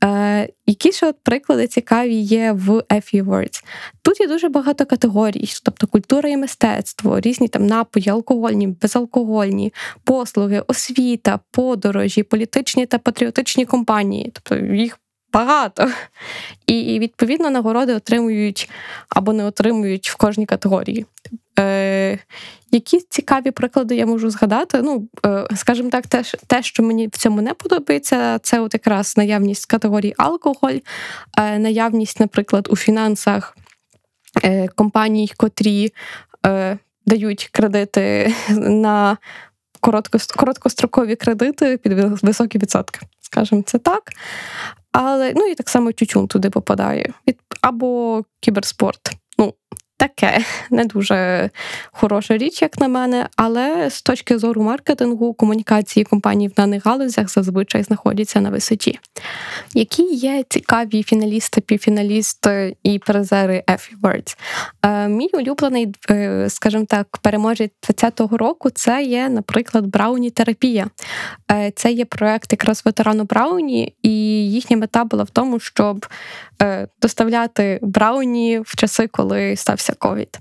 Е, 0.04 0.50
Які 0.66 0.92
ще 0.92 1.08
от 1.08 1.16
приклади 1.24 1.68
цікаві 1.68 2.16
є 2.16 2.52
в 2.52 2.70
FE 2.90 3.24
Words? 3.24 3.64
Тут 4.02 4.20
є 4.20 4.28
дуже 4.28 4.50
багато 4.50 4.86
категорій, 4.86 5.50
тобто 5.64 5.88
культура 5.88 6.30
і 6.30 6.38
мистецтво, 6.38 7.20
різні 7.20 7.48
там 7.48 7.68
напої, 7.68 8.10
алкогольні, 8.10 8.68
безалкогольні, 8.68 9.74
послуги, 10.04 10.64
освіта, 10.68 11.40
подорожі, 11.52 12.24
політичні 12.24 12.86
та 12.86 12.98
патріотичні 12.98 13.66
компанії. 13.66 14.32
Тобто 14.34 14.66
їх 14.66 14.98
багато. 15.34 15.92
І 16.68 17.00
відповідно 17.00 17.50
нагороди 17.50 17.94
отримують 17.94 18.70
або 19.10 19.34
не 19.34 19.46
отримують 19.46 20.10
в 20.10 20.16
кожній 20.16 20.46
категорії. 20.46 21.06
Е, 21.60 22.20
Які 22.72 23.00
цікаві 23.10 23.52
приклади 23.52 23.96
я 23.96 24.06
можу 24.06 24.30
згадати? 24.30 24.82
Ну, 24.82 25.08
е, 25.26 25.48
скажімо 25.56 25.90
так, 25.90 26.08
те, 26.08 26.24
те, 26.48 26.64
що 26.64 26.84
мені 26.84 27.08
в 27.08 27.18
цьому 27.18 27.42
не 27.42 27.54
подобається, 27.54 28.40
це 28.40 28.60
от 28.60 28.74
якраз 28.74 29.18
наявність 29.18 29.66
категорії 29.66 30.16
алкоголь, 30.18 30.78
е, 31.38 31.60
наявність, 31.60 32.20
наприклад, 32.20 32.68
у 32.72 32.76
фінансах 32.76 33.58
е, 34.44 34.68
компаній, 34.68 35.32
котрі 35.38 35.94
е, 36.46 36.78
дають 37.06 37.50
кредити 37.52 38.34
на 38.60 39.18
короткострокові 40.36 41.16
кредити 41.16 41.78
під 41.78 41.94
високі 42.24 42.58
відсотки. 42.58 43.00
Скажімо, 43.22 43.64
це 43.66 43.78
так. 43.78 44.04
Але 44.92 45.34
ну 45.36 45.46
і 45.46 45.56
так 45.56 45.70
само 45.70 45.92
тютюн 45.92 46.28
туди 46.28 46.50
попадає. 46.50 47.14
Або 47.62 48.24
кіберспорт. 48.40 49.12
Ну, 49.38 49.54
таке 50.02 50.44
не 50.72 50.86
дуже 50.86 51.50
хороша 51.92 52.38
річ, 52.38 52.62
як 52.62 52.80
на 52.80 52.88
мене, 52.88 53.28
але 53.36 53.90
з 53.90 54.02
точки 54.02 54.38
зору 54.38 54.62
маркетингу, 54.62 55.34
комунікації 55.34 56.04
компаній 56.04 56.48
в 56.48 56.54
даних 56.54 56.86
галузях 56.86 57.30
зазвичай 57.30 57.84
знаходяться 57.84 58.42
на 58.42 58.50
висоті. 58.50 59.00
Які 59.74 60.04
є 60.04 60.44
цікаві 60.50 61.04
фіналісти, 61.04 61.62
півфіналісти 61.62 62.76
і 62.84 63.00
призери 63.00 63.64
Effie 63.68 64.02
Awards? 64.02 64.38
Е, 64.86 65.08
мій 65.08 65.30
улюблений, 65.34 65.96
е, 66.10 66.50
скажімо 66.50 66.86
так, 66.90 67.18
переможець 67.18 67.72
2020 67.84 68.38
року 68.38 68.70
це 68.70 69.04
є, 69.04 69.30
наприклад, 69.30 69.86
Брауні 69.86 70.30
терапія. 70.30 70.88
Е, 71.52 71.72
це 71.76 71.92
є 71.92 72.06
проект 72.06 72.52
якраз 72.52 72.82
ветерану 72.86 73.24
Брауні, 73.24 73.96
і 74.04 74.12
їхня 74.52 74.78
мета 74.78 75.04
була 75.04 75.24
в 75.24 75.30
тому, 75.30 75.60
щоб 75.60 76.06
доставляти 77.02 77.80
Брауні 77.82 78.60
в 78.60 78.76
часи, 78.76 79.08
коли 79.08 79.56
стався 79.56 79.91
ковід. 79.98 80.40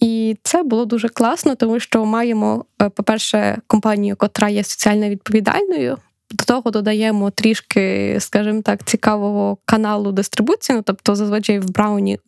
І 0.00 0.36
це 0.42 0.62
було 0.62 0.84
дуже 0.84 1.08
класно, 1.08 1.54
тому 1.54 1.80
що 1.80 2.04
маємо, 2.04 2.64
по-перше, 2.76 3.58
компанію, 3.66 4.16
котра 4.16 4.48
є 4.48 4.64
соціально 4.64 5.08
відповідальною. 5.08 5.98
До 6.30 6.44
того 6.44 6.70
додаємо 6.70 7.30
трішки, 7.30 8.16
скажімо 8.20 8.62
так, 8.62 8.84
цікавого 8.84 9.58
каналу 9.64 10.12
дистрибуції. 10.12 10.76
Ну, 10.76 10.82
тобто, 10.86 11.14
зазвичай 11.14 11.58
в 11.58 11.70
Брауні 11.70 12.18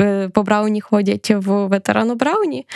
е, 0.00 0.28
по 0.28 0.42
Брауні 0.42 0.80
ходять 0.80 1.30
в 1.30 1.66
ветерану 1.66 2.14
Брауні, 2.14 2.66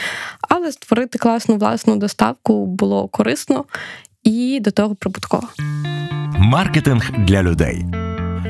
але 0.49 0.73
створити 0.73 1.19
класну 1.19 1.57
власну 1.57 1.97
доставку 1.97 2.67
було 2.67 3.09
корисно 3.09 3.65
і 4.23 4.61
до 4.61 4.71
того 4.71 4.95
прибутково. 4.95 5.49
Маркетинг 6.39 7.11
для 7.19 7.43
людей 7.43 7.85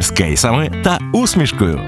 з 0.01 0.11
кейсами 0.11 0.83
та 0.85 0.99
усмішкою. 1.13 1.81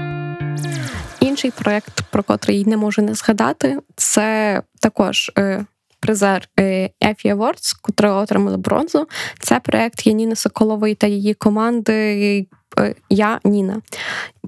Інший 1.19 1.51
проєкт, 1.51 2.01
про 2.11 2.23
котрий 2.23 2.65
не 2.65 2.77
можу 2.77 3.01
не 3.01 3.13
згадати, 3.13 3.79
це 3.95 4.61
також 4.81 5.31
е, 5.37 5.65
призер 5.99 6.49
е, 6.59 6.89
Effie 7.01 7.35
Awards, 7.35 7.77
котрого 7.81 8.19
отримали 8.19 8.57
бронзу. 8.57 9.07
Це 9.39 9.59
проект 9.59 10.07
Яніни 10.07 10.35
Соколової 10.35 10.95
та 10.95 11.07
її 11.07 11.33
команди. 11.33 12.47
Е, 12.79 12.95
Я 13.09 13.39
Ніна. 13.43 13.81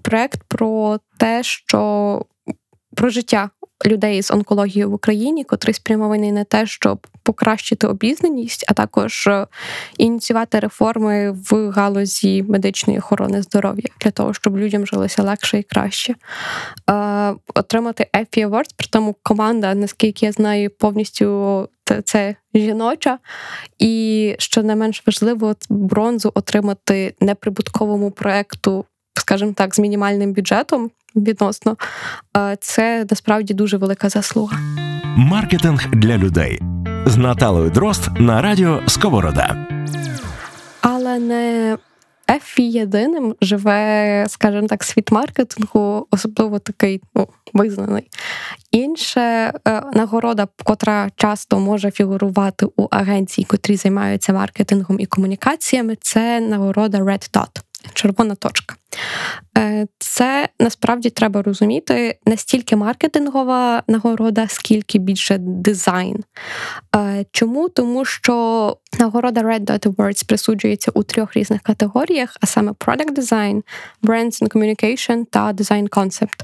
Проект 0.01 0.41
про 0.47 0.99
те, 1.17 1.43
що 1.43 2.21
про 2.95 3.09
життя 3.09 3.49
людей 3.85 4.21
з 4.21 4.31
онкологією 4.31 4.91
в 4.91 4.93
Україні, 4.93 5.43
котрий 5.43 5.73
спрямований 5.73 6.31
на 6.31 6.43
те, 6.43 6.65
щоб 6.65 7.07
покращити 7.23 7.87
обізнаність, 7.87 8.65
а 8.67 8.73
також 8.73 9.27
е, 9.27 9.47
ініціювати 9.97 10.59
реформи 10.59 11.31
в 11.31 11.69
галузі 11.69 12.43
медичної 12.43 12.99
охорони 12.99 13.41
здоров'я 13.41 13.89
для 14.01 14.11
того, 14.11 14.33
щоб 14.33 14.57
людям 14.57 14.87
жилося 14.87 15.23
легше 15.23 15.59
і 15.59 15.63
краще. 15.63 16.15
Е, 16.89 17.33
Отримати 17.55 18.07
Effie 18.13 18.49
Awards, 18.49 18.73
при 18.77 18.87
тому 18.89 19.15
команда, 19.23 19.75
наскільки 19.75 20.25
я 20.25 20.31
знаю, 20.31 20.69
повністю 20.69 21.69
це 22.03 22.35
жіноча, 22.53 23.19
і 23.79 24.35
що 24.39 24.63
не 24.63 24.75
менш 24.75 25.03
важливо, 25.07 25.55
бронзу 25.69 26.31
отримати 26.35 27.13
неприбутковому 27.19 28.11
проекту, 28.11 28.85
скажімо 29.13 29.53
так, 29.55 29.75
з 29.75 29.79
мінімальним 29.79 30.33
бюджетом 30.33 30.91
відносно, 31.15 31.77
це 32.59 33.05
насправді 33.09 33.53
дуже 33.53 33.77
велика 33.77 34.09
заслуга. 34.09 34.57
Маркетинг 35.17 35.87
для 35.93 36.17
людей 36.17 36.59
з 37.05 37.17
Наталою 37.17 37.69
Дрозд 37.69 38.09
на 38.19 38.41
радіо 38.41 38.81
Сковорода. 38.87 39.67
Але 40.81 41.19
не 41.19 41.77
ефі 42.29 42.63
єдиним 42.63 43.35
живе, 43.41 44.25
скажімо 44.29 44.67
так, 44.67 44.83
світ 44.83 45.11
маркетингу, 45.11 46.07
особливо 46.11 46.59
такий 46.59 47.01
ну, 47.15 47.27
визнаний. 47.53 48.09
Інша 48.71 49.53
е, 49.67 49.83
нагорода, 49.93 50.47
котра 50.63 51.09
часто 51.15 51.59
може 51.59 51.91
фігурувати 51.91 52.65
у 52.65 52.87
агенції, 52.91 53.45
котрі 53.45 53.75
займаються 53.75 54.33
маркетингом 54.33 54.99
і 54.99 55.05
комунікаціями, 55.05 55.97
це 56.01 56.39
нагорода 56.39 56.97
Red 56.97 57.31
Dot 57.31 57.61
червона 57.93 58.35
точка. 58.35 58.75
Е, 59.57 59.87
це 59.99 60.49
насправді 60.59 61.09
треба 61.09 61.41
розуміти 61.41 62.19
настільки 62.25 62.75
маркетингова 62.75 63.83
нагорода, 63.87 64.47
скільки 64.47 64.99
більше 64.99 65.37
дизайн. 65.39 66.23
Е, 66.95 67.25
чому? 67.31 67.69
Тому 67.69 68.05
що 68.05 68.77
нагорода 68.99 69.41
Red 69.41 69.59
Dot 69.59 69.87
Awards 69.87 70.27
присуджується 70.27 70.91
у 70.93 71.03
трьох 71.03 71.35
різних 71.35 71.61
категоріях, 71.61 72.37
а 72.41 72.45
саме 72.45 72.71
Product 72.71 73.15
Design, 73.15 73.61
Brands 74.03 74.43
and 74.43 74.47
Communication 74.47 75.25
та 75.31 75.53
Design 75.53 75.89
Concept. 75.89 76.41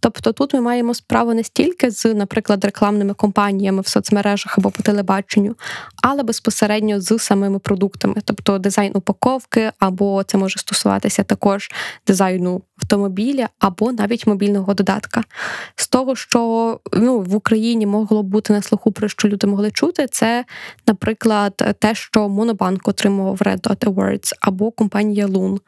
Тобто 0.00 0.32
тут 0.32 0.54
ми 0.54 0.60
маємо 0.60 0.94
справу 0.94 1.34
не 1.34 1.44
стільки 1.44 1.90
з, 1.90 2.14
наприклад, 2.14 2.64
рекламними 2.64 3.14
компаніями 3.14 3.80
в 3.80 3.86
соцмережах 3.86 4.58
або 4.58 4.70
по 4.70 4.82
телебаченню, 4.82 5.56
але 6.02 6.22
безпосередньо 6.22 7.00
з 7.00 7.18
самими 7.18 7.58
продуктами, 7.58 8.14
тобто 8.24 8.58
дизайн 8.58 8.92
упаковки, 8.94 9.72
або 9.78 10.22
це 10.22 10.38
може 10.38 10.58
стосуватися 10.58 11.22
також 11.22 11.70
дизайну 12.06 12.62
автомобіля 12.78 13.48
або 13.58 13.92
навіть 13.92 14.26
мобільного 14.26 14.74
додатка. 14.74 15.24
З 15.76 15.88
того, 15.88 16.16
що 16.16 16.80
ну, 16.92 17.20
в 17.20 17.34
Україні 17.34 17.86
могло 17.86 18.22
бути 18.22 18.52
на 18.52 18.62
слуху, 18.62 18.92
про 18.92 19.08
що 19.08 19.28
люди 19.28 19.46
могли 19.46 19.70
чути, 19.70 20.06
це, 20.06 20.44
наприклад, 20.86 21.76
те, 21.78 21.94
що 21.94 22.28
Монобанк 22.28 22.88
отримував 22.88 23.36
Red 23.36 23.60
Dot 23.60 23.94
Awards 23.94 24.32
або 24.40 24.70
компанія 24.70 25.26
Loon. 25.26 25.58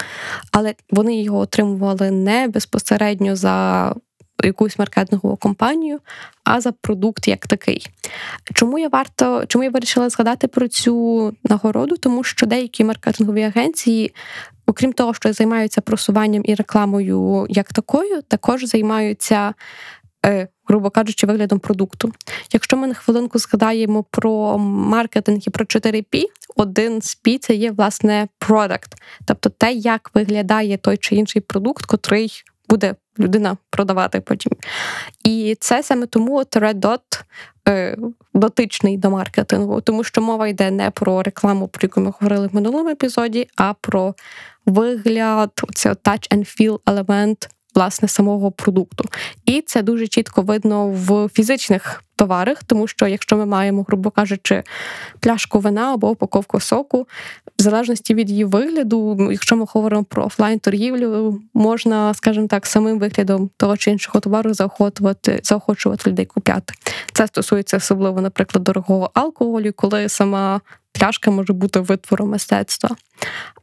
Але 0.52 0.74
вони 0.90 1.22
його 1.22 1.38
отримували 1.38 2.10
не 2.10 2.48
безпосередньо 2.48 3.36
за. 3.36 3.94
Якусь 4.44 4.78
маркетингову 4.78 5.36
компанію, 5.36 6.00
а 6.44 6.60
за 6.60 6.72
продукт 6.72 7.28
як 7.28 7.46
такий. 7.46 7.86
Чому 8.54 8.78
я 8.78 8.88
варто, 8.88 9.46
чому 9.46 9.64
я 9.64 9.70
вирішила 9.70 10.08
згадати 10.08 10.48
про 10.48 10.68
цю 10.68 11.34
нагороду? 11.44 11.96
Тому 11.96 12.24
що 12.24 12.46
деякі 12.46 12.84
маркетингові 12.84 13.42
агенції 13.42 14.14
окрім 14.66 14.92
того, 14.92 15.14
що 15.14 15.32
займаються 15.32 15.80
просуванням 15.80 16.42
і 16.44 16.54
рекламою 16.54 17.46
як 17.48 17.72
такою, 17.72 18.22
також 18.22 18.64
займаються. 18.64 19.54
Е, 20.26 20.48
грубо 20.68 20.90
кажучи, 20.90 21.26
виглядом 21.26 21.58
продукту. 21.58 22.12
Якщо 22.52 22.76
ми 22.76 22.86
на 22.86 22.94
хвилинку 22.94 23.38
згадаємо 23.38 24.02
про 24.02 24.58
маркетинг 24.58 25.40
і 25.46 25.50
про 25.50 25.64
4P, 25.64 26.22
один 26.56 27.02
з 27.02 27.20
P– 27.24 27.38
це 27.40 27.54
є 27.54 27.70
власне 27.70 28.28
продакт, 28.38 28.94
тобто 29.24 29.48
те, 29.48 29.72
як 29.72 30.10
виглядає 30.14 30.76
той 30.76 30.96
чи 30.96 31.14
інший 31.14 31.42
продукт, 31.42 31.86
котрий 31.86 32.42
буде 32.68 32.94
людина 33.18 33.56
продавати 33.70 34.20
потім. 34.20 34.52
І 35.24 35.56
це 35.60 35.82
саме 35.82 36.06
тому 36.06 36.36
от 36.36 36.56
Red 36.56 36.74
Dot 36.74 37.22
е, 37.68 37.96
дотичний 38.34 38.96
до 38.96 39.10
маркетингу, 39.10 39.80
тому 39.80 40.04
що 40.04 40.22
мова 40.22 40.48
йде 40.48 40.70
не 40.70 40.90
про 40.90 41.22
рекламу, 41.22 41.68
про 41.68 41.80
яку 41.82 42.00
ми 42.00 42.12
говорили 42.20 42.46
в 42.46 42.54
минулому 42.54 42.88
епізоді, 42.88 43.48
а 43.56 43.74
про 43.80 44.14
вигляд, 44.66 45.50
це 45.74 45.90
touch 45.90 46.34
and 46.34 46.60
feel 46.60 46.80
елемент 46.86 47.48
власне 47.76 48.08
самого 48.08 48.50
продукту. 48.50 49.04
І 49.44 49.62
це 49.66 49.82
дуже 49.82 50.06
чітко 50.06 50.42
видно 50.42 50.88
в 50.88 51.28
фізичних 51.32 52.02
товарах, 52.16 52.64
тому 52.64 52.86
що 52.86 53.06
якщо 53.06 53.36
ми 53.36 53.46
маємо, 53.46 53.84
грубо 53.88 54.10
кажучи, 54.10 54.62
пляшку 55.20 55.58
вина 55.58 55.94
або 55.94 56.10
упаковку 56.10 56.60
соку, 56.60 57.06
в 57.58 57.62
залежності 57.62 58.14
від 58.14 58.30
її 58.30 58.44
вигляду, 58.44 59.28
якщо 59.30 59.56
ми 59.56 59.66
говоримо 59.74 60.04
про 60.04 60.24
офлайн 60.24 60.58
торгівлю, 60.58 61.40
можна, 61.54 62.14
скажімо 62.14 62.46
так, 62.46 62.66
самим 62.66 62.98
виглядом 62.98 63.50
того 63.56 63.76
чи 63.76 63.90
іншого 63.90 64.20
товару 64.20 64.54
заохотувати, 64.54 65.40
заохочувати 65.42 66.10
людей 66.10 66.26
купляти. 66.26 66.74
Це 67.12 67.26
стосується 67.26 67.76
особливо, 67.76 68.20
наприклад, 68.20 68.64
дорогого 68.64 69.10
алкоголю, 69.14 69.72
коли 69.76 70.08
сама 70.08 70.60
пляшка 70.98 71.30
може 71.30 71.52
бути 71.52 71.80
витвором 71.80 72.30
мистецтва. 72.30 72.96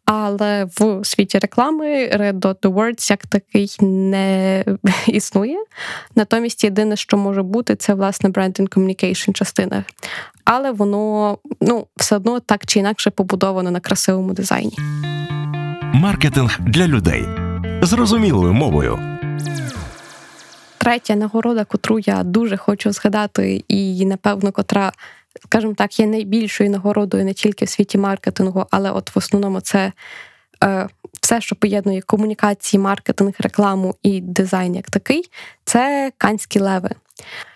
Але 0.06 0.66
в 0.66 1.06
світі 1.06 1.40
реклами 1.40 1.86
Red 2.08 2.34
Dot 2.34 2.60
Awards 2.60 3.12
як 3.12 3.26
такий 3.26 3.76
не 3.82 4.66
існує. 5.08 5.58
Натомість 6.16 6.64
єдине, 6.64 6.96
що 6.96 7.18
може 7.18 7.44
бути, 7.44 7.76
це 7.76 7.94
власне 7.94 8.30
and 8.30 8.70
Communication 8.70 9.34
частина. 9.34 9.84
Але 10.46 10.72
воно 10.72 11.38
ну, 11.62 11.88
все 11.98 12.16
одно 12.16 12.40
так 12.40 12.66
чи 12.66 12.80
інакше 12.80 13.10
побудовано 13.10 13.72
на 13.72 13.80
красивому 13.80 14.34
дизайні. 14.34 14.78
Маркетинг 15.94 16.60
для 16.60 16.88
людей 16.88 17.26
зрозумілою 17.82 18.54
мовою. 18.54 19.00
Третя 20.78 21.16
нагорода, 21.16 21.66
котру 21.66 22.00
я 22.00 22.24
дуже 22.24 22.58
хочу 22.58 22.92
згадати, 22.92 23.64
і 23.68 24.06
напевно, 24.06 24.52
котра 24.52 24.92
скажімо 25.42 25.74
так, 25.78 26.00
є 26.00 26.08
найбільшою 26.08 26.70
нагородою 26.70 27.26
не 27.26 27.34
тільки 27.34 27.66
в 27.66 27.70
світі 27.70 27.98
маркетингу, 27.98 28.66
але 28.72 28.92
от 28.92 29.16
в 29.16 29.18
основному 29.18 29.62
це 29.62 29.92
е, 30.64 30.88
все, 31.22 31.42
що 31.42 31.56
поєднує 31.56 32.02
комунікації, 32.02 32.80
маркетинг, 32.82 33.34
рекламу 33.40 33.96
і 34.04 34.22
дизайн 34.22 34.76
як 34.76 34.90
такий, 34.90 35.30
це 35.66 36.12
канські 36.18 36.60
леви. 36.60 36.90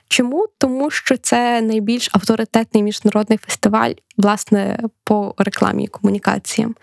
Чому? 0.09 0.47
Тому 0.57 0.91
що 0.91 1.17
це 1.17 1.61
найбільш 1.61 2.09
авторитетний 2.13 2.83
міжнародний 2.83 3.37
фестиваль, 3.37 3.91
власне, 4.17 4.79
по 5.03 5.33
рекламі 5.37 5.83
і 5.83 5.87
комунікаціям. 5.87 6.75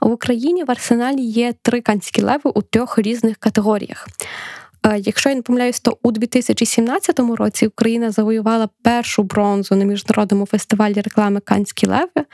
В 0.00 0.10
Україні 0.10 0.64
в 0.64 0.70
арсеналі 0.70 1.22
є 1.22 1.54
три 1.62 1.80
канські 1.80 2.22
леви 2.22 2.50
у 2.54 2.62
трьох 2.62 2.98
різних 2.98 3.36
категоріях. 3.36 4.08
Якщо 4.98 5.28
я 5.28 5.34
не 5.34 5.42
помиляюсь, 5.42 5.80
то 5.80 5.98
у 6.02 6.10
2017 6.12 7.20
році 7.20 7.66
Україна 7.66 8.10
завоювала 8.10 8.68
першу 8.82 9.22
бронзу 9.22 9.76
на 9.76 9.84
міжнародному 9.84 10.46
фестивалі 10.46 11.00
реклами 11.00 11.40
Канські 11.40 11.86
леви. 11.86 12.24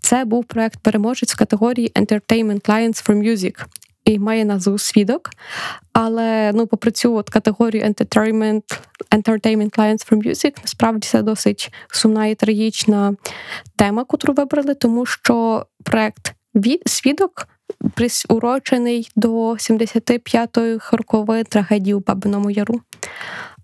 Це 0.00 0.24
був 0.24 0.44
проект 0.44 0.78
переможець 0.78 1.34
в 1.34 1.38
категорії 1.38 1.92
Entertainment 1.94 2.68
Clients 2.68 3.08
for 3.08 3.30
Music. 3.30 3.64
І 4.04 4.18
має 4.18 4.44
назву 4.44 4.78
свідок. 4.78 5.30
Але 5.92 6.52
ну, 6.54 6.66
попри 6.66 6.90
цю 6.90 7.14
от 7.14 7.30
категорію 7.30 7.84
Entertainment 7.84 8.80
Entertainment 9.10 9.78
Clients 9.78 10.10
for 10.10 10.26
Music, 10.26 10.56
насправді 10.62 11.08
це 11.08 11.22
досить 11.22 11.72
сумна 11.90 12.26
і 12.26 12.34
трагічна 12.34 13.14
тема, 13.76 14.04
котру 14.04 14.34
вибрали, 14.34 14.74
тому 14.74 15.06
що 15.06 15.66
проект 15.84 16.34
свідок 16.86 17.48
присурочений 17.94 19.10
до 19.16 19.50
75-ї 19.50 20.96
рокової 20.96 21.44
трагедії 21.44 21.94
у 21.94 22.00
Бабиному 22.00 22.50
Яру. 22.50 22.80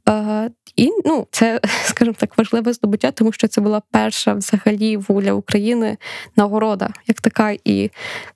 Е, 0.08 0.50
І 0.76 0.90
ну, 1.04 1.26
це, 1.30 1.60
скажімо 1.84 2.16
так, 2.18 2.38
важливе 2.38 2.72
здобуття, 2.72 3.10
тому 3.10 3.32
що 3.32 3.48
це 3.48 3.60
була 3.60 3.82
перша 3.90 4.34
взагалі 4.34 4.98
для 5.08 5.32
України 5.32 5.96
нагорода, 6.36 6.90
як 7.06 7.20
така. 7.20 7.56
І 7.64 7.90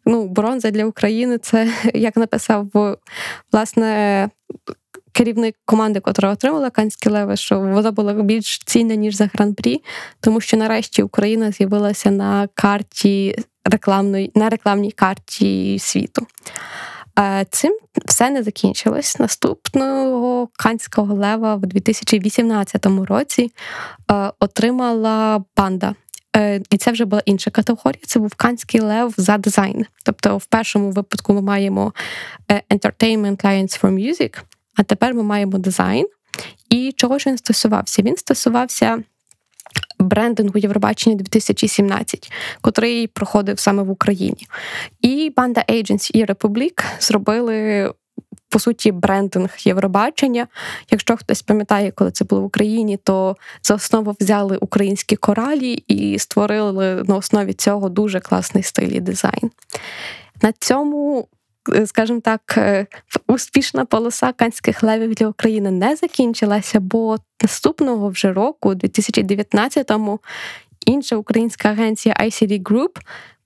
ну, 0.07 0.29
бронза 0.29 0.71
для 0.71 0.85
України 0.85 1.39
це 1.39 1.73
як 1.95 2.17
написав 2.17 2.97
власне. 3.53 4.29
Керівник 5.13 5.57
команди, 5.65 6.03
яка 6.07 6.31
отримала 6.31 6.71
Канські 6.71 7.09
леви, 7.09 7.37
що 7.37 7.61
вона 7.61 7.91
була 7.91 8.13
більш 8.13 8.59
цінна, 8.59 8.95
ніж 8.95 9.17
за 9.17 9.31
гран-прі, 9.35 9.83
тому 10.21 10.41
що 10.41 10.57
нарешті 10.57 11.03
Україна 11.03 11.53
з'явилася 11.53 12.11
на 12.11 12.49
карті 12.55 13.39
рекламної, 13.71 14.33
на 14.35 14.49
рекламній 14.49 14.93
карті 14.93 15.79
світу. 15.79 16.27
Цим 17.51 17.79
все 18.05 18.31
не 18.31 18.43
закінчилось. 18.43 19.19
Наступного 19.19 20.49
канського 20.59 21.15
лева 21.15 21.55
в 21.55 21.61
2018 21.61 22.87
році 22.87 23.51
отримала 24.41 25.45
банда. 25.57 25.95
Е, 26.37 26.61
і 26.71 26.77
це 26.77 26.91
вже 26.93 27.05
була 27.05 27.23
інша 27.25 27.51
категорія. 27.51 28.03
Це 28.07 28.19
був 28.19 28.35
канський 28.35 28.81
лев 28.81 29.15
за 29.17 29.39
дизайн. 29.39 29.87
Тобто, 30.05 30.37
в 30.37 30.47
першому 30.47 30.91
випадку 30.91 31.35
ми 31.35 31.43
маємо 31.43 31.93
е, 32.51 32.63
Entertainment 32.71 33.45
Clients 33.45 33.83
for 33.83 33.91
Music, 33.91 34.43
а 34.77 34.83
тепер 34.83 35.15
ми 35.15 35.23
маємо 35.23 35.59
дизайн. 35.59 36.07
І 36.71 36.93
чого 36.97 37.19
ж 37.19 37.31
він 37.31 37.39
стосувався? 37.39 38.03
Він 38.03 38.17
стосувався 38.17 39.03
брендингу 39.99 40.59
Євробачення 40.59 41.17
2017, 41.17 42.33
котрий 42.61 43.07
проходив 43.07 43.59
саме 43.59 43.83
в 43.83 43.91
Україні. 43.91 44.47
І 45.01 45.33
банда 45.37 45.65
Agents 45.69 46.11
і 46.15 46.25
Republic 46.25 46.85
зробили. 47.01 47.93
По 48.49 48.59
суті, 48.59 48.93
брендинг 48.93 49.51
Євробачення. 49.59 50.47
Якщо 50.91 51.17
хтось 51.17 51.43
пам'ятає, 51.43 51.91
коли 51.91 52.11
це 52.11 52.25
було 52.25 52.41
в 52.41 52.45
Україні, 52.45 52.97
то 52.97 53.37
за 53.63 53.75
основу 53.75 54.17
взяли 54.21 54.57
українські 54.57 55.17
коралі 55.17 55.73
і 55.73 56.19
створили 56.19 56.95
на 56.95 57.17
основі 57.17 57.53
цього 57.53 57.89
дуже 57.89 58.21
класний 58.21 58.63
стиль 58.63 58.89
і 58.89 59.01
дизайн. 59.01 59.51
На 60.43 60.53
цьому 60.53 61.29
скажімо 61.87 62.21
так, 62.21 62.55
е, 62.57 62.87
успішна 63.29 63.85
полоса 63.85 64.33
канських 64.33 64.83
левів 64.83 65.15
для 65.15 65.29
України 65.29 65.71
не 65.71 65.97
закінчилася, 65.97 66.81
бо 66.81 67.17
наступного 67.43 68.09
вже 68.09 68.33
року, 68.33 68.71
2019-му, 68.71 70.21
інша 70.87 71.17
українська 71.17 71.69
агенція 71.69 72.15
ICD 72.21 72.63
Group 72.63 72.99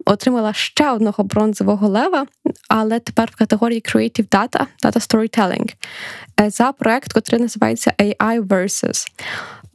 отримала 0.05 0.53
ще 0.53 0.91
одного 0.91 1.25
бронзового 1.25 1.89
лева, 1.89 2.27
але 2.69 3.01
тепер 3.01 3.31
в 3.33 3.37
категорії 3.37 3.81
Creative 3.81 4.29
Data, 4.29 4.67
Data 4.85 4.97
Storytelling 5.09 5.75
е, 6.41 6.51
за 6.51 6.73
проект, 6.73 7.17
який 7.17 7.39
називається 7.39 7.93
AI 7.99 8.41
Versus. 8.41 9.07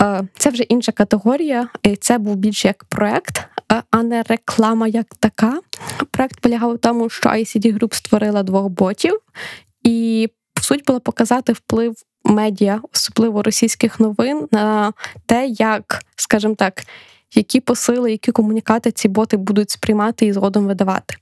Е, 0.01 0.27
це 0.37 0.49
вже 0.49 0.63
інша 0.63 0.91
категорія, 0.91 1.69
і 1.83 1.95
це 1.95 2.17
був 2.17 2.35
більше 2.35 2.67
як 2.67 2.83
проект, 2.83 3.37
е, 3.37 3.54
а 3.67 4.03
не 4.03 4.23
реклама 4.23 4.87
як 4.87 5.05
така. 5.19 5.59
Проект 6.11 6.39
полягав 6.39 6.71
у 6.71 6.77
тому, 6.77 7.09
що 7.09 7.29
ICD 7.29 7.79
Group 7.79 7.93
створила 7.93 8.43
двох 8.43 8.69
ботів, 8.69 9.19
і 9.83 10.29
суть 10.61 10.85
була 10.85 10.99
показати 10.99 11.53
вплив 11.53 11.95
медіа, 12.23 12.81
особливо 12.93 13.43
російських 13.43 13.99
новин, 13.99 14.47
на 14.51 14.93
те, 15.25 15.47
як, 15.47 16.03
скажімо 16.15 16.55
так, 16.55 16.83
які 17.35 17.59
посили, 17.59 18.11
які 18.11 18.31
комунікати 18.31 18.91
ці 18.91 19.07
боти 19.07 19.37
будуть 19.37 19.69
сприймати 19.69 20.25
і 20.25 20.33
згодом 20.33 20.67
видавати. 20.67 21.15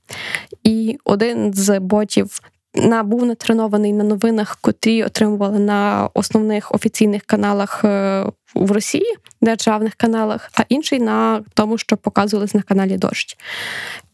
І 0.62 0.98
один 1.04 1.54
з 1.54 1.80
ботів 1.80 2.40
на 2.74 3.02
був 3.02 3.26
натренований 3.26 3.92
на 3.92 4.04
новинах, 4.04 4.58
котрі 4.60 5.04
отримували 5.04 5.58
на 5.58 6.08
основних 6.14 6.74
офіційних 6.74 7.22
каналах 7.22 7.84
е, 7.84 8.24
в 8.54 8.72
Росії, 8.72 9.16
державних 9.40 9.94
каналах, 9.94 10.50
а 10.54 10.62
інший 10.68 11.00
на 11.00 11.42
тому, 11.54 11.78
що 11.78 11.96
показувалось 11.96 12.54
на 12.54 12.62
каналі 12.62 12.96
Дощ. 12.96 13.36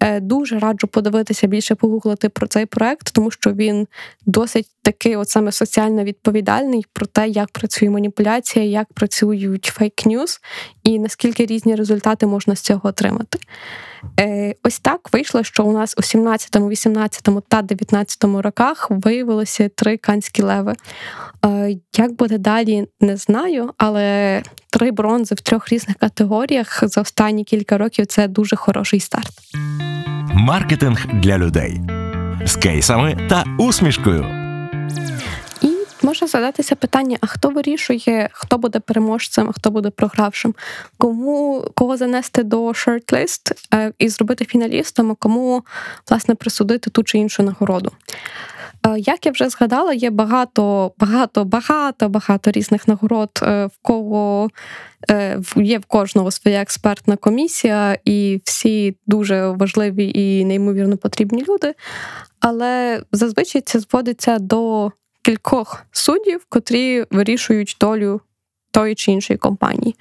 Е, 0.01 0.21
дуже 0.21 0.59
раджу 0.59 0.87
подивитися 0.87 1.47
більше 1.47 1.75
погуглити 1.75 2.29
про 2.29 2.47
цей 2.47 2.67
проект, 2.67 3.13
тому 3.13 3.31
що 3.31 3.53
він 3.53 3.87
досить 4.27 4.69
такий, 4.83 5.17
от 5.17 5.29
саме 5.29 5.53
соціально 5.53 6.05
відповідальний 6.05 6.87
про 6.93 7.07
те, 7.07 7.29
як 7.29 7.51
працює 7.51 7.91
маніпуляція, 7.91 8.65
як 8.65 8.93
працюють 8.93 9.73
фейк-ньюс 9.79 10.41
і 10.85 10.99
наскільки 10.99 11.47
різні 11.47 11.75
результати 11.75 12.27
можна 12.27 12.57
з 12.57 12.61
цього 12.61 12.89
отримати. 12.89 13.39
Е, 14.21 14.55
ось 14.63 14.79
так 14.79 15.13
вийшло, 15.13 15.45
що 15.45 15.65
у 15.65 15.73
нас 15.73 15.95
у 15.99 16.03
17, 16.03 16.57
18 16.57 17.29
та 17.49 17.63
19 17.63 18.25
роках 18.25 18.87
виявилося 18.91 19.69
три 19.69 19.97
канські 19.97 20.43
леви. 20.43 20.75
Е, 21.45 21.77
як 21.97 22.13
буде 22.13 22.39
далі, 22.39 22.87
не 23.01 23.17
знаю, 23.17 23.71
але 23.77 24.30
три 24.71 24.91
бронзи 24.91 25.35
в 25.35 25.41
трьох 25.41 25.69
різних 25.69 25.97
категоріях 25.97 26.83
за 26.87 27.01
останні 27.01 27.45
кілька 27.45 27.79
років 27.79 28.07
це 28.07 28.29
дуже 28.29 28.57
хороший 28.57 29.01
старт. 29.01 29.31
Маркетинг 30.35 31.07
для 31.13 31.39
людей 31.39 31.81
з 32.47 32.57
кейсами 32.57 33.27
та 33.29 33.45
усмішкою. 33.59 34.27
І 35.63 35.81
Може 36.03 36.27
задатися 36.27 36.77
питання: 36.77 37.17
а 37.21 37.27
хто 37.27 37.49
вирішує, 37.49 38.29
хто 38.33 38.59
буде 38.59 38.81
переможцем, 38.81 39.49
а 39.49 39.53
хто 39.53 39.71
буде 39.71 39.91
програвшим? 39.91 40.55
Кому 40.99 41.67
кого 41.75 41.97
занести 41.97 42.43
до 42.43 42.73
шорт-лист 42.75 43.53
е, 43.75 43.93
і 43.99 44.09
зробити 44.09 44.45
фіналістом, 44.45 45.11
а 45.11 45.15
кому 45.15 45.65
власне 46.11 46.35
присудити 46.35 46.91
ту 46.91 47.03
чи 47.03 47.19
іншу 47.19 47.43
нагороду? 47.43 47.93
Е, 48.87 48.99
як 48.99 49.27
я 49.27 49.33
вже 49.33 49.49
згадала, 49.49 49.93
є 49.93 50.11
багато, 50.11 50.93
багато, 50.99 51.45
багато, 51.45 52.09
багато 52.09 52.51
різних 52.51 52.89
нагород, 52.89 53.31
е, 53.43 53.67
в 53.67 53.79
кого 53.83 54.49
є 55.57 55.79
в 55.79 55.85
кожного 55.85 56.31
своя 56.31 56.63
експертна 56.63 57.17
комісія, 57.17 57.99
і 58.05 58.41
всі 58.45 58.97
дуже 59.07 59.49
важливі 59.49 60.13
і 60.15 60.45
неймовірно 60.45 60.97
потрібні 60.97 61.45
люди. 61.49 61.75
Але 62.41 63.03
зазвичай 63.13 63.63
це 63.63 63.81
зводиться 63.81 64.39
до 64.39 64.91
кількох 65.23 65.83
суддів, 65.93 66.47
котрі 66.49 67.05
вирішують 67.11 67.77
долю 67.81 68.21
тої 68.71 68.95
чи 68.95 69.13
іншої 69.13 69.39
компанії. 69.39 69.97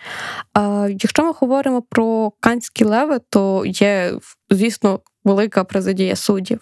Якщо 0.89 1.23
ми 1.23 1.31
говоримо 1.31 1.81
про 1.81 2.31
канські 2.39 2.83
леви, 2.83 3.19
то 3.29 3.63
є, 3.65 4.13
звісно, 4.49 4.99
велика 5.23 5.63
президія 5.63 6.15
суддів. 6.15 6.59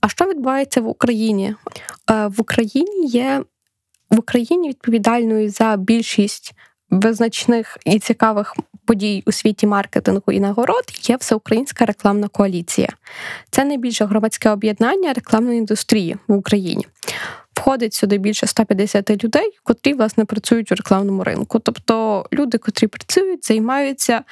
А 0.00 0.08
що 0.08 0.24
відбувається 0.24 0.80
в 0.80 0.88
Україні? 0.88 1.54
В 2.08 2.40
Україні 2.40 3.06
є 3.06 3.44
в 4.10 4.18
Україні 4.18 4.68
відповідальною 4.68 5.50
за 5.50 5.76
більшість 5.76 6.52
визначних 6.90 7.78
і 7.84 7.98
цікавих 7.98 8.56
подій 8.84 9.22
у 9.26 9.32
світі 9.32 9.66
маркетингу 9.66 10.32
і 10.32 10.40
нагород 10.40 10.84
є 11.02 11.16
всеукраїнська 11.16 11.86
рекламна 11.86 12.28
коаліція. 12.28 12.88
Це 13.50 13.64
найбільше 13.64 14.04
громадське 14.04 14.50
об'єднання 14.50 15.12
рекламної 15.12 15.58
індустрії 15.58 16.16
в 16.28 16.32
Україні 16.32 16.86
входить 17.62 17.94
сюди 17.94 18.18
більше 18.18 18.46
150 18.46 19.24
людей, 19.24 19.50
котрі 19.62 19.94
власне 19.94 20.24
працюють 20.24 20.72
у 20.72 20.74
рекламному 20.74 21.24
ринку. 21.24 21.58
Тобто 21.58 22.26
люди, 22.32 22.58
котрі 22.58 22.86
працюють, 22.86 23.46
займаються, 23.46 24.22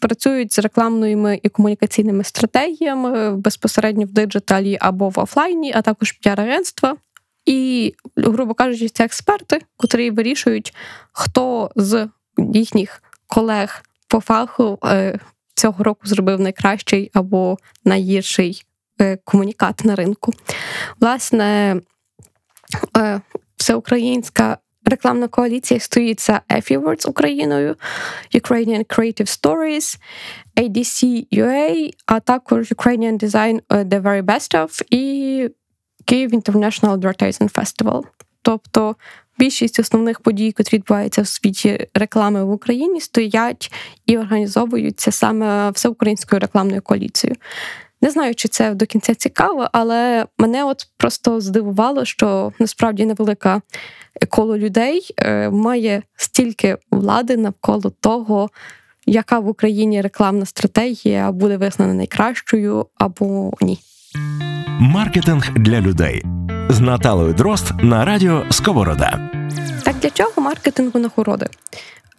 працюють 0.00 0.52
з 0.52 0.58
рекламними 0.58 1.40
і 1.42 1.48
комунікаційними 1.48 2.24
стратегіями 2.24 3.36
безпосередньо 3.36 4.06
в 4.06 4.12
диджиталі 4.12 4.78
або 4.80 5.08
в 5.08 5.18
офлайні, 5.18 5.72
а 5.76 5.82
також 5.82 6.12
піар-агентства. 6.12 6.96
І, 7.44 7.94
грубо 8.16 8.54
кажучи, 8.54 8.88
це 8.88 9.04
експерти, 9.04 9.60
котрі 9.76 10.10
вирішують, 10.10 10.74
хто 11.12 11.70
з 11.76 12.08
їхніх 12.38 13.02
колег 13.26 13.82
по 14.08 14.20
фаху 14.20 14.78
е, 14.84 15.18
цього 15.54 15.84
року 15.84 16.00
зробив 16.04 16.40
найкращий 16.40 17.10
або 17.14 17.58
найгірший 17.84 18.62
е, 19.00 19.18
комунікат 19.24 19.84
на 19.84 19.94
ринку. 19.94 20.32
Власне, 21.00 21.80
всеукраїнська 23.56 24.58
рекламна 24.84 25.28
коаліція 25.28 25.80
стоїть 25.80 26.20
за 26.20 26.40
EFI 26.50 27.08
Україною, 27.08 27.76
Ukrainian 28.34 28.86
Creative 28.86 29.40
Stories, 29.40 29.98
ADC 30.56 31.26
UA, 31.32 31.90
а 32.06 32.20
також 32.20 32.72
Ukrainian 32.72 33.24
Design 33.24 33.60
е, 33.72 33.76
The 33.76 34.02
Very 34.02 34.22
Best 34.22 34.54
of 34.54 34.82
і 34.90 35.48
Kyiv 36.06 36.30
International 36.30 36.96
Advertising 36.96 37.52
Festival. 37.54 38.02
Тобто 38.42 38.96
більшість 39.38 39.80
основних 39.80 40.20
подій, 40.20 40.54
які 40.58 40.76
відбуваються 40.76 41.22
в 41.22 41.26
світі 41.26 41.86
реклами 41.94 42.44
в 42.44 42.50
Україні, 42.50 43.00
стоять 43.00 43.72
і 44.06 44.18
організовуються 44.18 45.12
саме 45.12 45.70
всеукраїнською 45.70 46.40
рекламною 46.40 46.82
коаліцією. 46.82 47.36
Не 48.04 48.10
знаю, 48.10 48.34
чи 48.34 48.48
це 48.48 48.74
до 48.74 48.86
кінця 48.86 49.14
цікаво, 49.14 49.68
але 49.72 50.26
мене 50.38 50.64
от 50.64 50.86
просто 50.96 51.40
здивувало, 51.40 52.04
що 52.04 52.52
насправді 52.58 53.06
невелика 53.06 53.60
коло 54.28 54.58
людей 54.58 55.10
е, 55.18 55.50
має 55.50 56.02
стільки 56.16 56.76
влади 56.90 57.36
навколо 57.36 57.92
того, 58.00 58.50
яка 59.06 59.38
в 59.38 59.48
Україні 59.48 60.00
рекламна 60.00 60.46
стратегія 60.46 61.32
буде 61.32 61.56
визнана 61.56 61.94
найкращою 61.94 62.86
або 62.98 63.52
ні. 63.60 63.78
Маркетинг 64.80 65.52
для 65.56 65.80
людей 65.80 66.22
з 66.68 66.80
Наталою 66.80 67.34
Дрозд 67.34 67.72
на 67.82 68.04
радіо 68.04 68.44
Сковорода. 68.50 69.30
Так 69.84 69.96
для 69.96 70.10
чого 70.10 70.42
маркетингу 70.42 70.98
нагороди? 70.98 71.46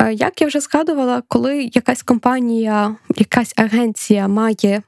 Е, 0.02 0.14
як 0.14 0.42
я 0.42 0.48
вже 0.48 0.60
згадувала, 0.60 1.24
коли 1.28 1.64
якась 1.74 2.04
компанія, 2.04 2.96
якась 3.18 3.54
агенція 3.58 4.28
має 4.28 4.82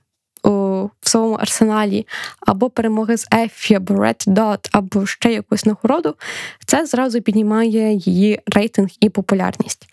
в 1.01 1.09
своєму 1.09 1.33
арсеналі 1.33 2.07
або 2.47 2.69
перемоги 2.69 3.17
з 3.17 3.27
Ефі, 3.33 3.75
або 3.75 3.93
Red 3.93 4.27
Dot, 4.27 4.69
або 4.71 5.05
ще 5.05 5.33
якусь 5.33 5.65
нагороду, 5.65 6.15
це 6.65 6.85
зразу 6.85 7.21
піднімає 7.21 7.93
її 7.93 8.39
рейтинг 8.47 8.89
і 8.99 9.09
популярність. 9.09 9.87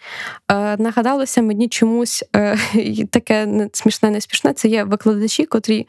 Е, 0.50 0.76
Нагадалося 0.76 1.42
мені 1.42 1.68
чомусь 1.68 2.24
е, 2.36 2.58
таке 3.10 3.68
смішне, 3.72 4.10
не 4.10 4.20
смішне, 4.20 4.52
це 4.52 4.68
є 4.68 4.84
викладачі, 4.84 5.46
котрі 5.46 5.86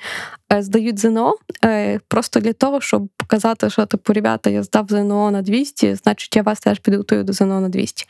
е, 0.53 0.61
здають 0.61 0.99
ЗНО 0.99 1.35
е, 1.65 1.99
просто 2.07 2.39
для 2.39 2.53
того, 2.53 2.81
щоб 2.81 3.07
показати, 3.17 3.69
що 3.69 3.85
типу, 3.85 4.13
ребята, 4.13 4.49
я 4.49 4.63
здав 4.63 4.85
ЗНО 4.89 5.31
на 5.31 5.41
200, 5.41 5.95
значить 5.95 6.35
я 6.35 6.41
вас 6.41 6.59
теж 6.59 6.79
підготую 6.79 7.23
до 7.23 7.33
ЗНО 7.33 7.61
на 7.61 7.69
200. 7.69 8.05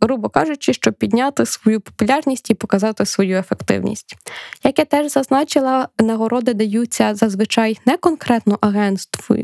Грубо 0.00 0.28
кажучи, 0.28 0.72
щоб 0.72 0.94
підняти 0.94 1.46
свою 1.46 1.80
популярність 1.80 2.50
і 2.50 2.54
показати 2.54 3.06
свою 3.06 3.38
ефективність. 3.38 4.16
Як 4.64 4.78
я 4.78 4.84
теж 4.84 5.12
зазначила, 5.12 5.88
нагороди 6.20 6.54
даються 6.54 7.14
зазвичай 7.14 7.78
не 7.86 7.96
конкретно 7.96 8.58
агентству, 8.60 9.36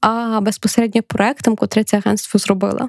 а 0.00 0.40
безпосередньо 0.40 1.02
проектам, 1.02 1.56
котрі 1.56 1.84
це 1.84 1.96
агентство 1.96 2.38
зробило. 2.38 2.88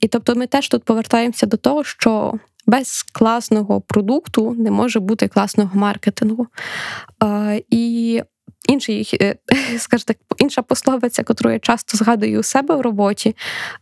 І 0.00 0.08
тобто 0.08 0.34
ми 0.34 0.46
теж 0.46 0.68
тут 0.68 0.84
повертаємося 0.84 1.46
до 1.46 1.56
того, 1.56 1.84
що 1.84 2.34
без 2.66 3.02
класного 3.02 3.80
продукту 3.80 4.54
не 4.58 4.70
може 4.70 5.00
бути 5.00 5.28
класного 5.28 5.70
маркетингу. 5.78 6.46
І 7.70 8.22
інший, 8.68 9.18
е, 9.20 9.34
скажімо 9.78 10.04
так, 10.06 10.16
інша 10.38 10.62
пословиця, 10.62 11.24
яку 11.28 11.50
я 11.50 11.58
часто 11.58 11.98
згадую 11.98 12.40
у 12.40 12.42
себе 12.42 12.76
в 12.76 12.80
роботі, 12.80 13.36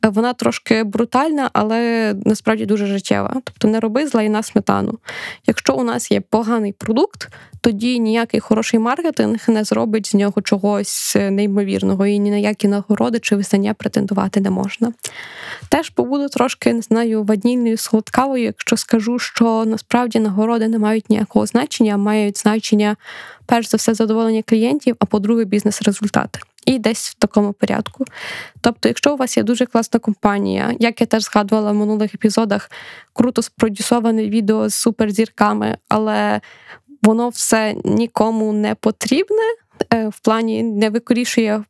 е, 0.04 0.08
вона 0.08 0.32
трошки 0.32 0.84
брутальна, 0.84 1.50
але 1.52 2.14
насправді 2.24 2.66
дуже 2.66 2.86
життєва. 2.86 3.40
Тобто 3.44 3.68
не 3.68 3.80
роби 3.80 4.06
зла 4.06 4.22
і 4.22 4.28
на 4.28 4.42
сметану. 4.42 4.98
Якщо 5.46 5.74
у 5.74 5.84
нас 5.84 6.10
є 6.10 6.20
поганий 6.20 6.72
продукт, 6.72 7.28
тоді 7.60 7.98
ніякий 7.98 8.40
хороший 8.40 8.80
маркетинг 8.80 9.44
не 9.48 9.64
зробить 9.64 10.06
з 10.06 10.14
нього 10.14 10.42
чогось 10.42 11.16
неймовірного, 11.16 12.06
і 12.06 12.18
ні 12.18 12.30
на 12.30 12.36
які 12.36 12.68
нагороди 12.68 13.18
чи 13.18 13.36
визнання 13.36 13.74
претендувати 13.74 14.40
не 14.40 14.50
можна. 14.50 14.92
Теж 15.68 15.90
побуду 15.90 16.28
трошки 16.28 16.72
не 16.72 16.82
знаю 16.82 17.22
ванільною 17.22 17.76
солодкавою, 17.76 18.44
якщо 18.44 18.76
скажу, 18.76 19.18
що 19.18 19.64
насправді 19.64 20.18
нагороди 20.18 20.68
не 20.68 20.78
мають 20.78 21.10
ніякого 21.10 21.46
значення, 21.46 21.94
а 21.94 21.96
мають 21.96 22.38
значення 22.38 22.96
перш 23.46 23.68
за 23.68 23.76
все 23.76 23.94
задоволення 23.94 24.42
клієнтів, 24.46 24.96
а 24.98 25.04
по-друге, 25.04 25.44
бізнес-результати. 25.44 26.40
І 26.66 26.78
десь 26.78 27.08
в 27.08 27.14
такому 27.14 27.52
порядку. 27.52 28.04
Тобто, 28.60 28.88
якщо 28.88 29.14
у 29.14 29.16
вас 29.16 29.36
є 29.36 29.42
дуже 29.42 29.66
класна 29.66 30.00
компанія, 30.00 30.74
як 30.80 31.00
я 31.00 31.06
теж 31.06 31.22
згадувала 31.22 31.72
в 31.72 31.74
минулих 31.74 32.14
епізодах, 32.14 32.70
круто 33.12 33.42
спродюсоване 33.42 34.28
відео 34.28 34.68
з 34.68 34.74
суперзірками, 34.74 35.78
але 35.88 36.40
воно 37.02 37.28
все 37.28 37.74
нікому 37.84 38.52
не 38.52 38.74
потрібне, 38.74 39.42
е, 39.92 40.08
в 40.08 40.18
плані 40.18 40.62
не 40.62 40.90
викорішує 40.90 41.64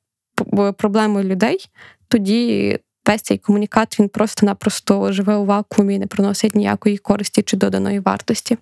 проблеми 0.76 1.24
людей, 1.24 1.68
тоді 2.08 2.78
весь 3.06 3.22
цей 3.22 3.38
комунікат 3.38 4.00
він 4.00 4.08
просто-напросто 4.08 5.12
живе 5.12 5.36
у 5.36 5.44
вакуумі 5.44 5.94
і 5.94 5.98
не 5.98 6.06
приносить 6.06 6.54
ніякої 6.54 6.98
користі 6.98 7.42
чи 7.42 7.56
доданої 7.56 8.00
вартості. 8.00 8.58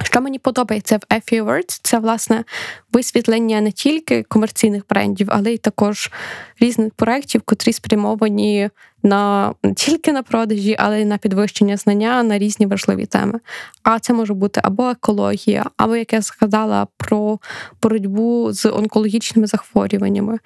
Що 0.00 0.20
мені 0.20 0.38
подобається 0.38 0.96
в 0.96 1.14
FA 1.14 1.44
Words, 1.44 1.80
це 1.82 1.98
власне 1.98 2.44
висвітлення 2.92 3.60
не 3.60 3.72
тільки 3.72 4.22
комерційних 4.22 4.82
брендів, 4.90 5.28
але 5.30 5.52
й 5.52 5.58
також 5.58 6.10
різних 6.60 6.92
проєктів, 6.94 7.42
котрі 7.44 7.72
спрямовані 7.72 8.70
на 9.02 9.54
не 9.62 9.74
тільки 9.74 10.12
на 10.12 10.22
продажі, 10.22 10.76
але 10.78 11.00
й 11.00 11.04
на 11.04 11.18
підвищення 11.18 11.76
знання 11.76 12.22
на 12.22 12.38
різні 12.38 12.66
важливі 12.66 13.06
теми. 13.06 13.40
А 13.82 13.98
це 13.98 14.12
може 14.12 14.34
бути 14.34 14.60
або 14.64 14.88
екологія, 14.90 15.66
або 15.76 15.96
як 15.96 16.12
я 16.12 16.20
згадала 16.20 16.86
про 16.96 17.38
боротьбу 17.82 18.52
з 18.52 18.66
онкологічними 18.66 19.46
захворюваннями. 19.46 20.38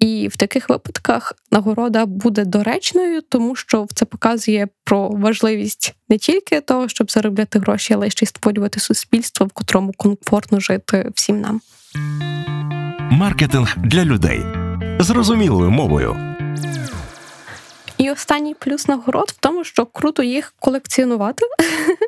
І 0.00 0.28
в 0.28 0.36
таких 0.36 0.68
випадках 0.68 1.34
нагорода 1.52 2.06
буде 2.06 2.44
доречною, 2.44 3.20
тому 3.28 3.56
що 3.56 3.86
це 3.94 4.04
показує 4.04 4.68
про 4.84 5.08
важливість 5.08 5.94
не 6.08 6.18
тільки 6.18 6.60
того, 6.60 6.88
щоб 6.88 7.10
заробляти 7.10 7.58
гроші, 7.58 7.94
але 7.94 8.10
ще 8.10 8.24
й 8.24 8.26
створювати 8.26 8.80
суспільство, 8.80 9.46
в 9.46 9.52
котрому 9.52 9.92
комфортно 9.96 10.60
жити 10.60 11.10
всім 11.14 11.40
нам. 11.40 11.60
Маркетинг 13.10 13.76
для 13.78 14.04
людей 14.04 14.40
зрозумілою 14.98 15.70
мовою. 15.70 16.16
І 18.00 18.10
останній 18.10 18.54
плюс 18.54 18.88
нагород 18.88 19.28
в 19.28 19.40
тому, 19.40 19.64
що 19.64 19.86
круто 19.86 20.22
їх 20.22 20.54
колекціонувати, 20.60 21.46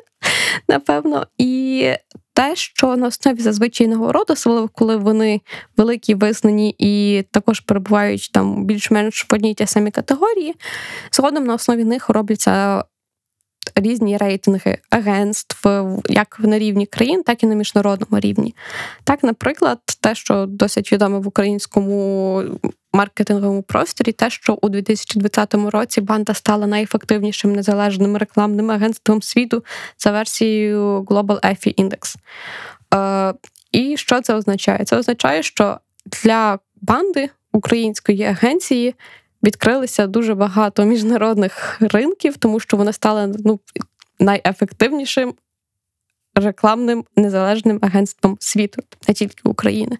напевно. 0.67 1.27
І 1.37 1.89
те, 2.33 2.55
що 2.55 2.95
на 2.95 3.07
основі 3.07 3.41
зазвичай 3.41 3.87
нагород, 3.87 4.25
особливо 4.29 4.69
коли 4.73 4.97
вони 4.97 5.41
великі, 5.77 6.15
визнані 6.15 6.75
і 6.77 7.23
також 7.31 7.59
перебувають 7.59 8.31
там 8.33 8.65
більш-менш 8.65 9.25
в 9.29 9.33
одній 9.33 9.53
ті 9.53 9.67
самі 9.67 9.91
категорії, 9.91 10.55
згодом 11.11 11.43
на 11.43 11.53
основі 11.53 11.83
них 11.83 12.09
робляться. 12.09 12.83
Різні 13.75 14.17
рейтинги 14.17 14.77
агентств, 14.89 15.67
як 16.09 16.39
на 16.39 16.59
рівні 16.59 16.85
країн, 16.85 17.23
так 17.23 17.43
і 17.43 17.45
на 17.45 17.55
міжнародному 17.55 18.19
рівні. 18.19 18.55
Так, 19.03 19.23
наприклад, 19.23 19.79
те, 20.01 20.15
що 20.15 20.45
досить 20.45 20.91
відоме 20.91 21.19
в 21.19 21.27
українському 21.27 22.43
маркетинговому 22.93 23.61
просторі, 23.63 24.11
те, 24.11 24.29
що 24.29 24.57
у 24.61 24.69
2020 24.69 25.53
році 25.53 26.01
банда 26.01 26.33
стала 26.33 26.67
найефективнішим 26.67 27.53
незалежним 27.53 28.17
рекламним 28.17 28.71
агентством 28.71 29.21
світу 29.21 29.63
за 29.97 30.11
версією 30.11 31.01
Global 31.01 31.39
EFI 31.39 31.83
Index. 31.83 32.15
Е, 32.95 33.33
І 33.71 33.97
що 33.97 34.21
це 34.21 34.33
означає? 34.33 34.85
Це 34.85 34.97
означає, 34.97 35.43
що 35.43 35.79
для 36.23 36.59
банди 36.81 37.29
української 37.53 38.23
агенції 38.23 38.95
відкрилися 39.43 40.07
дуже 40.07 40.35
багато 40.35 40.85
міжнародних 40.85 41.77
ринків, 41.81 42.37
тому 42.37 42.59
що 42.59 42.77
вони 42.77 42.93
стали 42.93 43.35
ну, 43.45 43.59
найефективнішим 44.19 45.33
рекламним 46.35 47.05
незалежним 47.15 47.79
агентством 47.81 48.37
світу, 48.39 48.81
не 49.07 49.13
тільки 49.13 49.49
України. 49.49 49.97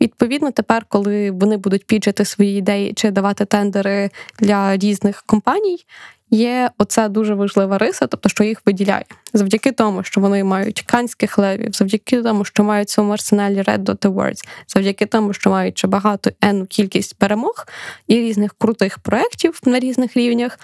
Відповідно, 0.00 0.50
тепер, 0.50 0.86
коли 0.88 1.30
вони 1.30 1.56
будуть 1.56 1.86
піджити 1.86 2.24
свої 2.24 2.58
ідеї 2.58 2.92
чи 2.92 3.10
давати 3.10 3.44
тендери 3.44 4.10
для 4.38 4.76
різних 4.76 5.22
компаній, 5.22 5.78
є 6.34 6.70
оця 6.78 7.08
дуже 7.08 7.34
важлива 7.34 7.78
риса, 7.78 8.06
тобто 8.06 8.28
що 8.28 8.44
їх 8.44 8.62
виділяє 8.66 9.04
завдяки 9.34 9.72
тому, 9.72 10.02
що 10.02 10.20
вони 10.20 10.44
мають 10.44 10.82
канських 10.82 11.38
левів, 11.38 11.72
завдяки 11.72 12.22
тому, 12.22 12.44
що 12.44 12.64
мають 12.64 12.88
в 12.88 12.90
своєму 12.90 13.12
арсеналі 13.12 13.62
Red 13.62 13.78
Dot 13.78 13.98
Awards, 13.98 14.46
завдяки 14.68 15.06
тому, 15.06 15.32
що 15.32 15.50
мають 15.50 15.84
багато 15.86 16.30
енну 16.40 16.66
кількість 16.66 17.18
перемог 17.18 17.66
і 18.06 18.14
різних 18.14 18.54
крутих 18.58 18.98
проєктів 18.98 19.60
на 19.64 19.78
різних 19.78 20.16
рівнях. 20.16 20.58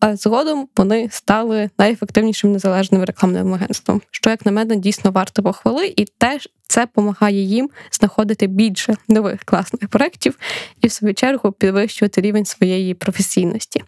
А 0.00 0.16
згодом 0.16 0.68
вони 0.76 1.08
стали 1.10 1.70
найефективнішим 1.78 2.52
незалежним 2.52 3.04
рекламним 3.04 3.54
агентством, 3.54 4.02
що, 4.10 4.30
як 4.30 4.46
на 4.46 4.52
мене, 4.52 4.76
дійсно 4.76 5.10
варто 5.10 5.42
похвали, 5.42 5.94
і 5.96 6.04
теж 6.04 6.48
це 6.62 6.80
допомагає 6.80 7.42
їм 7.42 7.70
знаходити 7.92 8.46
більше 8.46 8.96
нових 9.08 9.44
класних 9.44 9.88
проєктів 9.88 10.38
і 10.80 10.86
в 10.86 10.92
свою 10.92 11.14
чергу 11.14 11.52
підвищувати 11.52 12.20
рівень 12.20 12.44
своєї 12.44 12.94
професійності. 12.94 13.82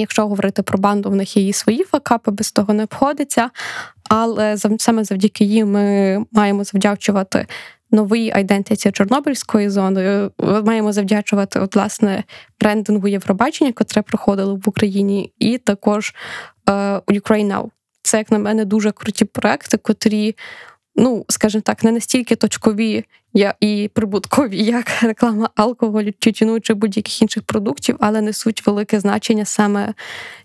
Якщо 0.00 0.22
говорити 0.22 0.62
про 0.62 0.78
банду, 0.78 1.10
в 1.10 1.14
них 1.14 1.36
є 1.36 1.48
і 1.48 1.52
свої 1.52 1.84
факапи, 1.84 2.30
без 2.30 2.52
того 2.52 2.74
не 2.74 2.82
обходиться. 2.82 3.50
Але 4.08 4.56
саме 4.78 5.04
завдяки 5.04 5.44
їм 5.44 5.70
ми 5.70 6.18
маємо 6.32 6.64
завдячувати 6.64 7.46
новій 7.90 8.30
айдентиці 8.34 8.90
Чорнобильської 8.90 9.70
зони. 9.70 10.30
Маємо 10.64 10.92
завдячувати 10.92 11.60
от, 11.60 11.76
власне 11.76 12.24
брендингу 12.60 13.08
Євробачення, 13.08 13.72
котре 13.72 14.02
проходило 14.02 14.56
в 14.56 14.62
Україні, 14.66 15.32
і 15.38 15.58
також 15.58 16.14
е, 16.68 16.72
Ukraine 16.98 17.46
Now. 17.46 17.70
Це, 18.02 18.18
як 18.18 18.30
на 18.30 18.38
мене, 18.38 18.64
дуже 18.64 18.92
круті 18.92 19.24
проекти, 19.24 19.76
котрі 19.76 20.36
ну, 20.98 21.24
скажімо 21.28 21.62
так, 21.62 21.84
не 21.84 21.92
настільки 21.92 22.36
точкові 22.36 23.04
і 23.60 23.90
прибуткові, 23.94 24.64
як 24.64 24.86
реклама 25.02 25.50
алкоголю, 25.54 26.12
тютюну 26.18 26.60
чи 26.60 26.74
будь-яких 26.74 27.22
інших 27.22 27.42
продуктів, 27.42 27.96
але 28.00 28.20
несуть 28.20 28.66
велике 28.66 29.00
значення 29.00 29.44
саме 29.44 29.94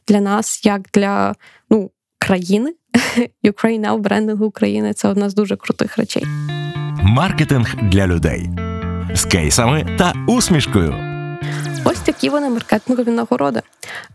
для 0.08 0.22
нас, 0.22 0.66
як 0.66 0.82
для 0.94 1.36
ну, 1.70 1.92
країни. 2.18 2.74
Ukraine 3.44 3.80
Now, 3.80 3.98
брендингу 3.98 4.46
України 4.46 4.94
це 4.94 5.08
одна 5.08 5.30
з 5.30 5.34
дуже 5.34 5.56
крутих 5.56 5.98
речей. 5.98 6.24
Маркетинг 7.04 7.76
для 7.82 8.08
людей 8.08 8.50
з 9.16 9.26
кейсами 9.26 9.96
та 9.98 10.14
усмішкою. 10.28 10.96
Ось 11.86 12.00
такі 12.00 12.30
вони 12.30 12.50
маркетингові 12.50 13.12
нагороди. 13.12 13.62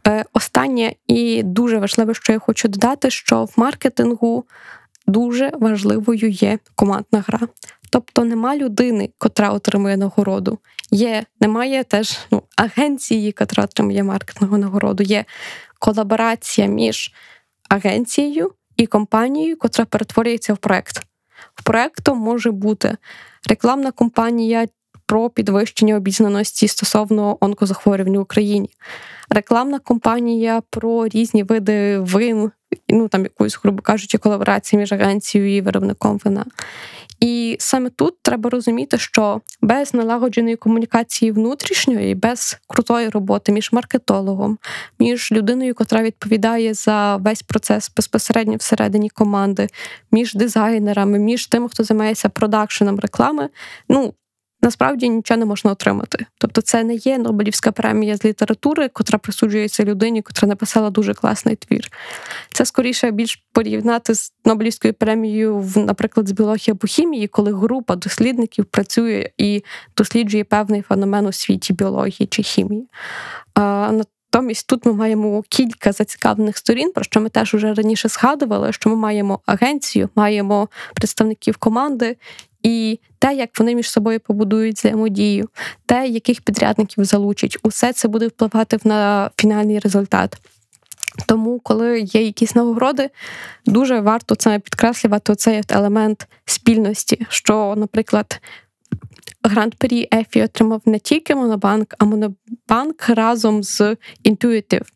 Е, 0.07 0.25
Останнє 0.33 0.93
і 1.07 1.43
дуже 1.43 1.79
важливе, 1.79 2.15
що 2.15 2.33
я 2.33 2.39
хочу 2.39 2.69
додати, 2.69 3.11
що 3.11 3.45
в 3.45 3.53
маркетингу 3.57 4.45
дуже 5.09 5.53
важливою 5.61 6.29
є 6.29 6.59
командна 6.75 7.25
гра. 7.27 7.41
Тобто 7.91 8.25
нема 8.25 8.57
людини, 8.57 9.11
котра 9.19 9.51
отримує 9.51 9.97
нагороду. 9.97 10.59
Є, 10.91 11.25
немає 11.41 11.85
теж 11.85 12.19
ну, 12.31 12.43
агенції, 12.57 13.33
котра 13.33 13.65
отримує 13.65 14.03
маркетингову 14.03 14.59
нагороду. 14.59 15.03
Є 15.03 15.25
колаборація 15.79 16.67
між 16.67 17.13
агенцією 17.69 18.53
і 18.77 18.87
компанією, 18.87 19.59
котра 19.59 19.85
перетворюється 19.85 20.55
в 20.55 20.59
проект. 20.59 21.03
В 21.55 21.63
проектом 21.63 22.19
може 22.19 22.51
бути 22.51 22.97
рекламна 23.49 23.91
компанія 23.91 24.67
про 25.07 25.31
підвищення 25.31 25.97
обізнаності 25.97 26.69
стосовно 26.69 27.39
онкозахворювань 27.41 28.17
в 28.17 28.21
Україні, 28.21 28.71
рекламна 29.31 29.79
компанія 29.79 30.63
про 30.71 31.09
різні 31.09 31.43
види 31.43 31.99
вин, 31.99 32.51
ну 32.89 33.09
там 33.09 33.23
якусь, 33.23 33.59
грубо 33.63 33.83
кажучи, 33.83 34.19
колаборації 34.19 34.81
між 34.81 34.93
агенцією 34.93 35.57
і 35.57 35.61
виробником 35.61 36.21
вина. 36.25 36.45
І 37.21 37.57
саме 37.61 37.91
тут 37.91 38.23
треба 38.23 38.51
розуміти, 38.51 38.99
що 38.99 39.41
без 39.61 39.95
налагодженої 39.95 40.57
комунікації 40.57 41.33
внутрішньої, 41.33 42.15
без 42.15 42.59
крутої 42.67 43.09
роботи 43.09 43.53
між 43.53 43.73
маркетологом, 43.73 44.59
між 44.99 45.33
людиною, 45.33 45.75
котра 45.75 46.03
відповідає 46.03 46.75
за 46.75 47.17
весь 47.17 47.43
процес 47.43 47.93
безпосередньо 47.97 48.57
всередині 48.57 49.09
команди, 49.11 49.69
між 50.13 50.35
дизайнерами, 50.35 51.19
між 51.19 51.47
тими, 51.47 51.69
хто 51.69 51.85
займається 51.85 52.29
продакшеном 52.29 52.99
реклами, 52.99 53.49
ну 53.89 54.15
насправді 54.63 55.09
нічого 55.09 55.39
не 55.39 55.45
можна 55.45 55.71
отримати. 55.71 56.27
Тобто, 56.39 56.61
це 56.61 56.85
не 56.85 56.95
є 56.95 57.19
Нобелівська 57.19 57.73
премія 57.73 58.17
з 58.17 58.25
літератури, 58.25 58.89
котра 58.89 59.19
присуджується 59.19 59.85
людині, 59.85 60.23
котра 60.23 60.49
написала 60.49 60.91
дуже 60.91 61.15
класний 61.15 61.57
твір. 61.57 61.91
Це 62.53 62.65
скоріше 62.65 63.11
більш 63.11 63.43
порівняти 63.53 64.15
з 64.15 64.33
Нобелівською 64.45 64.95
премією, 64.95 65.59
в, 65.59 65.79
наприклад, 65.79 66.29
з 66.29 66.33
біології 66.33 66.71
або 66.73 66.87
хімії, 66.87 67.29
коли 67.29 67.53
група 67.53 67.97
дослідників 67.97 68.65
працює 68.65 69.31
і 69.39 69.65
досліджує 69.97 70.45
певний 70.45 70.83
феномен 70.83 71.27
у 71.27 71.33
світі 71.33 71.73
біології 71.73 72.27
чи 72.27 72.43
хімії. 72.43 72.89
А, 73.55 73.93
Натомість 74.33 74.67
тут 74.67 74.87
ми 74.87 74.93
маємо 74.93 75.43
кілька 75.49 75.93
зацікавлених 75.93 76.59
сторін, 76.59 76.93
про 76.93 77.05
що 77.05 77.21
ми 77.21 77.29
теж 77.29 77.55
уже 77.55 77.75
раніше 77.75 78.09
згадували, 78.09 78.73
що 78.73 78.91
ми 78.91 78.97
маємо 78.97 79.41
агенцію, 79.47 80.09
маємо 80.15 80.69
представників 80.95 81.57
команди, 81.57 82.17
і 82.63 83.01
те, 83.19 83.35
як 83.35 83.51
вони 83.59 83.75
між 83.75 83.91
собою 83.91 84.21
побудують 84.21 84.79
взаємодію, 84.79 85.49
те, 85.87 86.09
яких 86.09 86.41
підрядників 86.41 87.05
залучать, 87.05 87.59
усе 87.63 87.93
це 87.93 88.09
буде 88.09 88.27
впливати 88.27 88.79
на 88.85 89.31
фінальний 89.37 89.79
результат. 89.79 90.37
Тому, 91.27 91.61
коли 91.61 92.01
є 92.01 92.23
якісь 92.23 92.55
нагороди, 92.55 93.11
дуже 93.67 94.01
варто 94.01 94.35
це 94.35 94.59
підкреслювати 94.59 95.35
цей 95.35 95.63
елемент 95.69 96.29
спільності, 96.45 97.27
що, 97.29 97.75
наприклад, 97.77 98.41
Гранд 99.43 99.75
Пері 99.75 100.09
Ефі 100.13 100.43
отримав 100.43 100.83
не 100.85 100.99
тільки 100.99 101.35
Монобанк, 101.35 101.95
а 101.99 102.05
Монобанк 102.05 103.09
разом 103.09 103.63
з 103.63 103.97
Intuitive. 104.25 104.87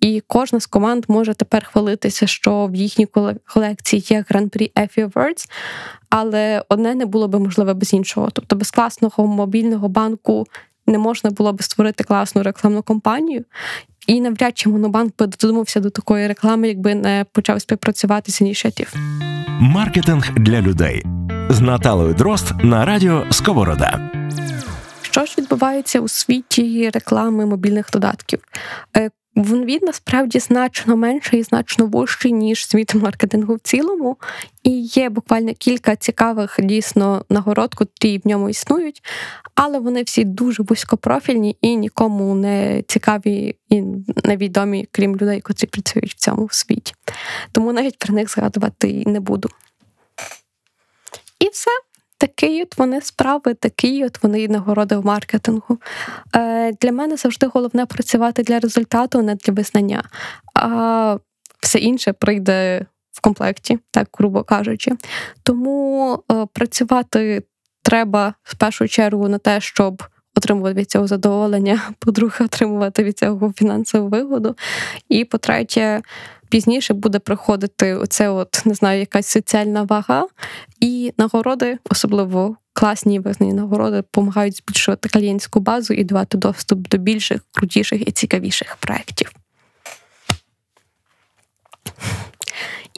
І 0.00 0.22
кожна 0.26 0.60
з 0.60 0.66
команд 0.66 1.04
може 1.08 1.34
тепер 1.34 1.64
хвалитися, 1.64 2.26
що 2.26 2.66
в 2.66 2.74
їхній 2.74 3.08
колекції 3.54 4.04
є 4.08 4.24
Гран-прі 4.28 4.72
Effie 4.76 5.12
Awards, 5.12 5.48
але 6.10 6.64
одне 6.68 6.94
не 6.94 7.06
було 7.06 7.28
би 7.28 7.38
можливе 7.38 7.74
без 7.74 7.92
іншого. 7.92 8.30
Тобто 8.32 8.56
без 8.56 8.70
класного 8.70 9.26
мобільного 9.26 9.88
банку 9.88 10.46
не 10.86 10.98
можна 10.98 11.30
було 11.30 11.52
би 11.52 11.62
створити 11.62 12.04
класну 12.04 12.42
рекламну 12.42 12.82
кампанію. 12.82 13.44
І 14.06 14.20
навряд 14.20 14.58
чи 14.58 14.68
Монобанк 14.68 15.16
би 15.18 15.26
додумався 15.26 15.80
до 15.80 15.90
такої 15.90 16.28
реклами, 16.28 16.68
якби 16.68 16.94
не 16.94 17.24
почав 17.32 17.60
співпрацювати 17.60 18.32
з 18.32 18.40
ініціатив. 18.40 18.94
Маркетинг 19.60 20.30
для 20.36 20.60
людей 20.60 21.04
з 21.48 21.60
Наталою 21.60 22.14
Дрозд 22.14 22.64
на 22.64 22.84
радіо 22.84 23.24
Сковорода. 23.30 24.10
Що 25.02 25.24
ж 25.24 25.34
відбувається 25.38 26.00
у 26.00 26.08
світі 26.08 26.90
реклами 26.90 27.46
мобільних 27.46 27.90
додатків? 27.92 28.40
Він 29.40 29.78
насправді 29.82 30.38
значно 30.38 30.96
менший 30.96 31.40
і 31.40 31.42
значно 31.42 31.86
вужчий, 31.86 32.32
ніж 32.32 32.66
світ 32.66 32.94
маркетингу 32.94 33.54
в 33.54 33.58
цілому, 33.58 34.16
і 34.62 34.70
є 34.80 35.08
буквально 35.08 35.54
кілька 35.54 35.96
цікавих 35.96 36.56
дійсно 36.58 37.24
нагород, 37.28 37.74
котрі 37.74 38.18
в 38.18 38.28
ньому 38.28 38.48
існують, 38.48 39.02
але 39.54 39.78
вони 39.78 40.02
всі 40.02 40.24
дуже 40.24 40.62
вузькопрофільні 40.62 41.56
і 41.60 41.76
нікому 41.76 42.34
не 42.34 42.82
цікаві 42.86 43.56
і 43.68 43.82
невідомі, 44.24 44.88
крім 44.92 45.16
людей, 45.16 45.40
котрі 45.40 45.66
працюють 45.66 46.14
в 46.14 46.18
цьому 46.18 46.48
світі. 46.50 46.94
Тому 47.52 47.72
навіть 47.72 47.98
про 47.98 48.14
них 48.14 48.30
згадувати 48.30 49.02
не 49.06 49.20
буду. 49.20 49.48
І 51.38 51.48
все 51.48 51.70
такий 52.20 52.62
от 52.62 52.78
вони 52.78 53.00
справи, 53.00 53.54
такі 53.54 54.04
от 54.04 54.22
вони 54.22 54.48
нагороди 54.48 54.96
в 54.96 55.06
маркетингу. 55.06 55.78
Е, 56.36 56.72
Для 56.72 56.92
мене 56.92 57.16
завжди 57.16 57.46
головне 57.46 57.86
працювати 57.86 58.42
для 58.42 58.58
результату, 58.58 59.18
а 59.18 59.22
не 59.22 59.34
для 59.34 59.52
визнання. 59.52 60.04
А 60.54 61.16
все 61.60 61.78
інше 61.78 62.12
прийде 62.12 62.86
в 63.12 63.20
комплекті, 63.20 63.78
так 63.90 64.08
грубо 64.18 64.42
кажучи. 64.44 64.92
Тому 65.42 66.18
е, 66.32 66.46
працювати 66.52 67.42
треба 67.82 68.34
в 68.42 68.54
першу 68.54 68.88
чергу 68.88 69.28
на 69.28 69.38
те, 69.38 69.60
щоб. 69.60 70.02
Отримувати 70.36 70.80
від 70.80 70.90
цього 70.90 71.06
задоволення, 71.06 71.80
по-друге, 71.98 72.44
отримувати 72.44 73.04
від 73.04 73.18
цього 73.18 73.52
фінансову 73.56 74.08
вигоду. 74.08 74.56
І 75.08 75.24
по-третє, 75.24 76.00
пізніше 76.50 76.94
буде 76.94 77.18
проходити 77.18 77.94
оце, 77.94 78.28
от 78.28 78.62
не 78.64 78.74
знаю, 78.74 79.00
якась 79.00 79.26
соціальна 79.26 79.82
вага, 79.82 80.26
і 80.80 81.12
нагороди, 81.18 81.78
особливо 81.90 82.56
класні 82.72 83.18
визнані 83.18 83.52
нагороди, 83.52 83.96
допомагають 83.96 84.56
збільшувати 84.56 85.08
клієнтську 85.08 85.60
базу 85.60 85.94
і 85.94 86.04
давати 86.04 86.38
доступ 86.38 86.88
до 86.88 86.98
більших, 86.98 87.40
крутіших 87.52 88.08
і 88.08 88.12
цікавіших 88.12 88.76
проєктів. 88.76 89.32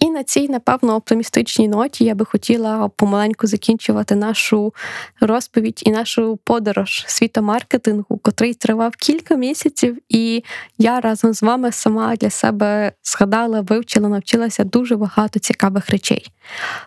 І 0.01 0.11
на 0.11 0.25
цій, 0.25 0.49
напевно, 0.49 0.95
оптимістичній 0.95 1.69
ноті 1.69 2.05
я 2.05 2.15
би 2.15 2.25
хотіла 2.25 2.89
помаленьку 2.89 3.47
закінчувати 3.47 4.15
нашу 4.15 4.75
розповідь 5.21 5.83
і 5.87 5.91
нашу 5.91 6.39
подорож 6.45 7.05
світомаркетингу, 7.07 8.19
котрий 8.23 8.55
тривав 8.55 8.97
кілька 8.97 9.37
місяців, 9.37 9.99
і 10.09 10.45
я 10.79 11.01
разом 11.01 11.33
з 11.33 11.43
вами 11.43 11.73
сама 11.73 12.17
для 12.17 12.31
себе 12.31 12.93
згадала, 13.03 13.61
вивчила, 13.61 14.09
навчилася 14.09 14.65
дуже 14.65 14.97
багато 14.97 15.39
цікавих 15.39 15.91
речей. 15.91 16.33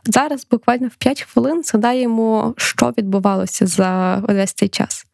Зараз 0.04 0.48
буквально 0.52 0.88
в 0.88 0.96
5 0.96 1.22
хвилин 1.22 1.63
згадаємо, 1.63 2.54
що 2.58 2.94
відбувалося 2.98 3.68
за 3.68 4.15
весь 4.28 4.54
цей 4.54 4.70
час. 4.70 5.06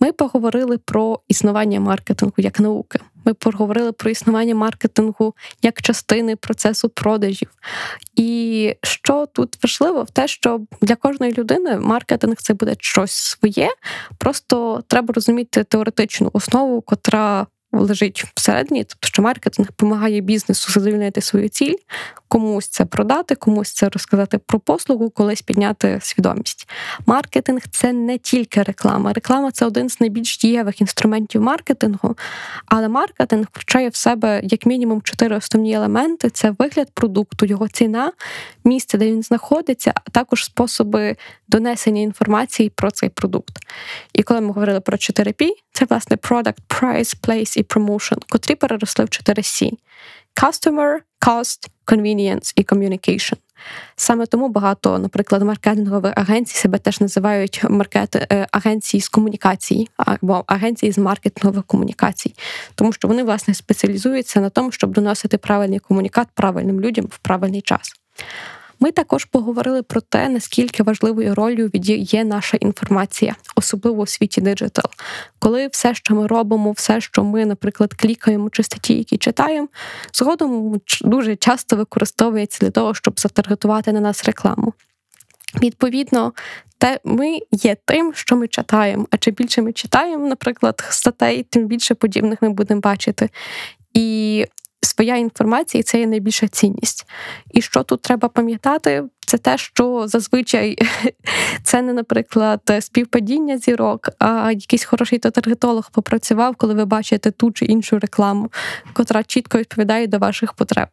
Ми 0.00 0.12
поговорили 0.12 0.78
про 0.78 1.20
існування 1.28 1.80
маркетингу 1.80 2.34
як 2.36 2.60
науки. 2.60 2.98
Ми 3.24 3.34
поговорили 3.34 3.92
про 3.92 4.10
існування 4.10 4.54
маркетингу 4.54 5.34
як 5.62 5.82
частини 5.82 6.36
процесу 6.36 6.88
продажів. 6.88 7.50
І 8.16 8.74
що 8.82 9.26
тут 9.32 9.62
важливо, 9.62 10.02
в 10.02 10.10
те, 10.10 10.28
що 10.28 10.60
для 10.82 10.96
кожної 10.96 11.32
людини 11.32 11.76
маркетинг 11.76 12.36
це 12.36 12.54
буде 12.54 12.74
щось 12.78 13.12
своє, 13.12 13.68
просто 14.18 14.82
треба 14.86 15.14
розуміти 15.14 15.64
теоретичну 15.64 16.30
основу, 16.32 16.80
котра 16.80 17.46
лежить 17.72 18.24
всередині, 18.34 18.84
тобто 18.84 19.08
що 19.08 19.22
маркетинг 19.22 19.68
допомагає 19.68 20.20
бізнесу 20.20 20.72
задовільнити 20.72 21.20
свою 21.20 21.48
ціль, 21.48 21.74
комусь 22.28 22.68
це 22.68 22.84
продати, 22.84 23.34
комусь 23.34 23.72
це 23.72 23.88
розказати 23.88 24.38
про 24.38 24.60
послугу, 24.60 25.10
колись 25.10 25.42
підняти 25.42 25.98
свідомість. 26.02 26.68
Маркетинг 27.06 27.60
це 27.70 27.92
не 27.92 28.18
тільки 28.18 28.62
реклама. 28.62 29.12
Реклама 29.12 29.50
це 29.50 29.66
один 29.66 29.88
з 29.88 30.00
найбільш 30.00 30.38
дієвих 30.38 30.80
інструментів 30.80 31.42
маркетингу, 31.42 32.16
але 32.66 32.88
маркетинг 32.88 33.46
включає 33.52 33.88
в 33.88 33.96
себе 33.96 34.40
як 34.44 34.66
мінімум 34.66 35.02
чотири 35.02 35.36
основні 35.36 35.74
елементи: 35.74 36.30
це 36.30 36.54
вигляд 36.58 36.90
продукту, 36.94 37.46
його 37.46 37.68
ціна, 37.68 38.12
місце, 38.64 38.98
де 38.98 39.06
він 39.06 39.22
знаходиться, 39.22 39.92
а 39.94 40.10
також 40.10 40.44
способи 40.44 41.16
донесення 41.48 42.00
інформації 42.00 42.70
про 42.70 42.90
цей 42.90 43.08
продукт. 43.08 43.58
І 44.12 44.22
коли 44.22 44.40
ми 44.40 44.46
говорили 44.46 44.80
про 44.80 44.96
4P, 44.96 45.48
це 45.72 45.84
власне 45.84 46.16
Product, 46.16 46.58
Price, 46.68 47.16
Place 47.26 47.59
і 47.60 47.64
Promotion, 47.64 48.18
котрі 48.28 48.54
переросли 48.54 49.04
в 49.04 49.08
4C. 49.08 49.72
Customer, 50.42 50.98
Cost, 51.26 51.68
Convenience 51.86 52.52
і 52.56 52.62
Communication. 52.62 53.36
Саме 53.96 54.26
тому 54.26 54.48
багато, 54.48 54.98
наприклад, 54.98 55.42
маркетингових 55.42 56.12
агенцій 56.16 56.56
себе 56.56 56.78
теж 56.78 57.00
називають 57.00 57.64
маркет... 57.70 58.16
Е, 58.16 58.46
агенції 58.52 59.00
з 59.00 59.08
комунікації 59.08 59.88
або 59.96 60.44
агенції 60.46 60.92
з 60.92 60.98
маркетингових 60.98 61.64
комунікацій, 61.64 62.34
тому 62.74 62.92
що 62.92 63.08
вони 63.08 63.22
власне 63.22 63.54
спеціалізуються 63.54 64.40
на 64.40 64.50
тому, 64.50 64.72
щоб 64.72 64.92
доносити 64.92 65.38
правильний 65.38 65.78
комунікат 65.78 66.28
правильним 66.34 66.80
людям 66.80 67.06
в 67.10 67.18
правильний 67.18 67.60
час. 67.60 67.92
Ми 68.80 68.92
також 68.92 69.24
поговорили 69.24 69.82
про 69.82 70.00
те, 70.00 70.28
наскільки 70.28 70.82
важливою 70.82 71.34
ролью 71.34 71.70
є 71.74 72.24
наша 72.24 72.56
інформація, 72.56 73.36
особливо 73.56 74.02
у 74.02 74.06
світі 74.06 74.40
диджитал. 74.40 74.84
Коли 75.38 75.66
все, 75.66 75.94
що 75.94 76.14
ми 76.14 76.26
робимо, 76.26 76.72
все, 76.72 77.00
що 77.00 77.24
ми, 77.24 77.46
наприклад, 77.46 77.94
клікаємо 77.94 78.50
чи 78.50 78.62
статті, 78.62 78.94
які 78.94 79.16
читаємо, 79.16 79.68
згодом 80.12 80.80
дуже 81.00 81.36
часто 81.36 81.76
використовується 81.76 82.58
для 82.60 82.70
того, 82.70 82.94
щоб 82.94 83.20
затаргетувати 83.20 83.92
на 83.92 84.00
нас 84.00 84.24
рекламу. 84.24 84.72
Відповідно, 85.62 86.32
те 86.78 87.00
ми 87.04 87.38
є 87.52 87.76
тим, 87.84 88.14
що 88.14 88.36
ми 88.36 88.48
читаємо. 88.48 89.06
А 89.10 89.16
чим 89.16 89.34
більше 89.34 89.62
ми 89.62 89.72
читаємо, 89.72 90.28
наприклад, 90.28 90.84
статей, 90.90 91.42
тим 91.42 91.66
більше 91.66 91.94
подібних 91.94 92.42
ми 92.42 92.48
будемо 92.48 92.80
бачити. 92.80 93.28
І 93.94 94.46
своя 94.82 95.16
інформація 95.16 95.82
це 95.82 96.00
є 96.00 96.06
найбільша 96.06 96.48
цінність. 96.48 97.06
І 97.50 97.62
що 97.62 97.82
тут 97.82 98.02
треба 98.02 98.28
пам'ятати, 98.28 99.04
це 99.26 99.38
те, 99.38 99.58
що 99.58 100.08
зазвичай 100.08 100.78
це 101.62 101.82
не, 101.82 101.92
наприклад, 101.92 102.60
співпадіння 102.80 103.58
зірок, 103.58 104.08
а 104.18 104.52
якийсь 104.52 104.84
хороший 104.84 105.18
таргетолог 105.18 105.90
попрацював, 105.90 106.56
коли 106.56 106.74
ви 106.74 106.84
бачите 106.84 107.30
ту 107.30 107.52
чи 107.52 107.64
іншу 107.64 107.98
рекламу, 107.98 108.52
котра 108.92 109.22
чітко 109.22 109.58
відповідає 109.58 110.06
до 110.06 110.18
ваших 110.18 110.52
потреб. 110.52 110.88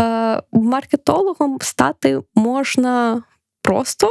Е, 0.00 0.42
маркетологом 0.52 1.58
стати 1.60 2.20
можна 2.34 3.22
просто. 3.62 4.08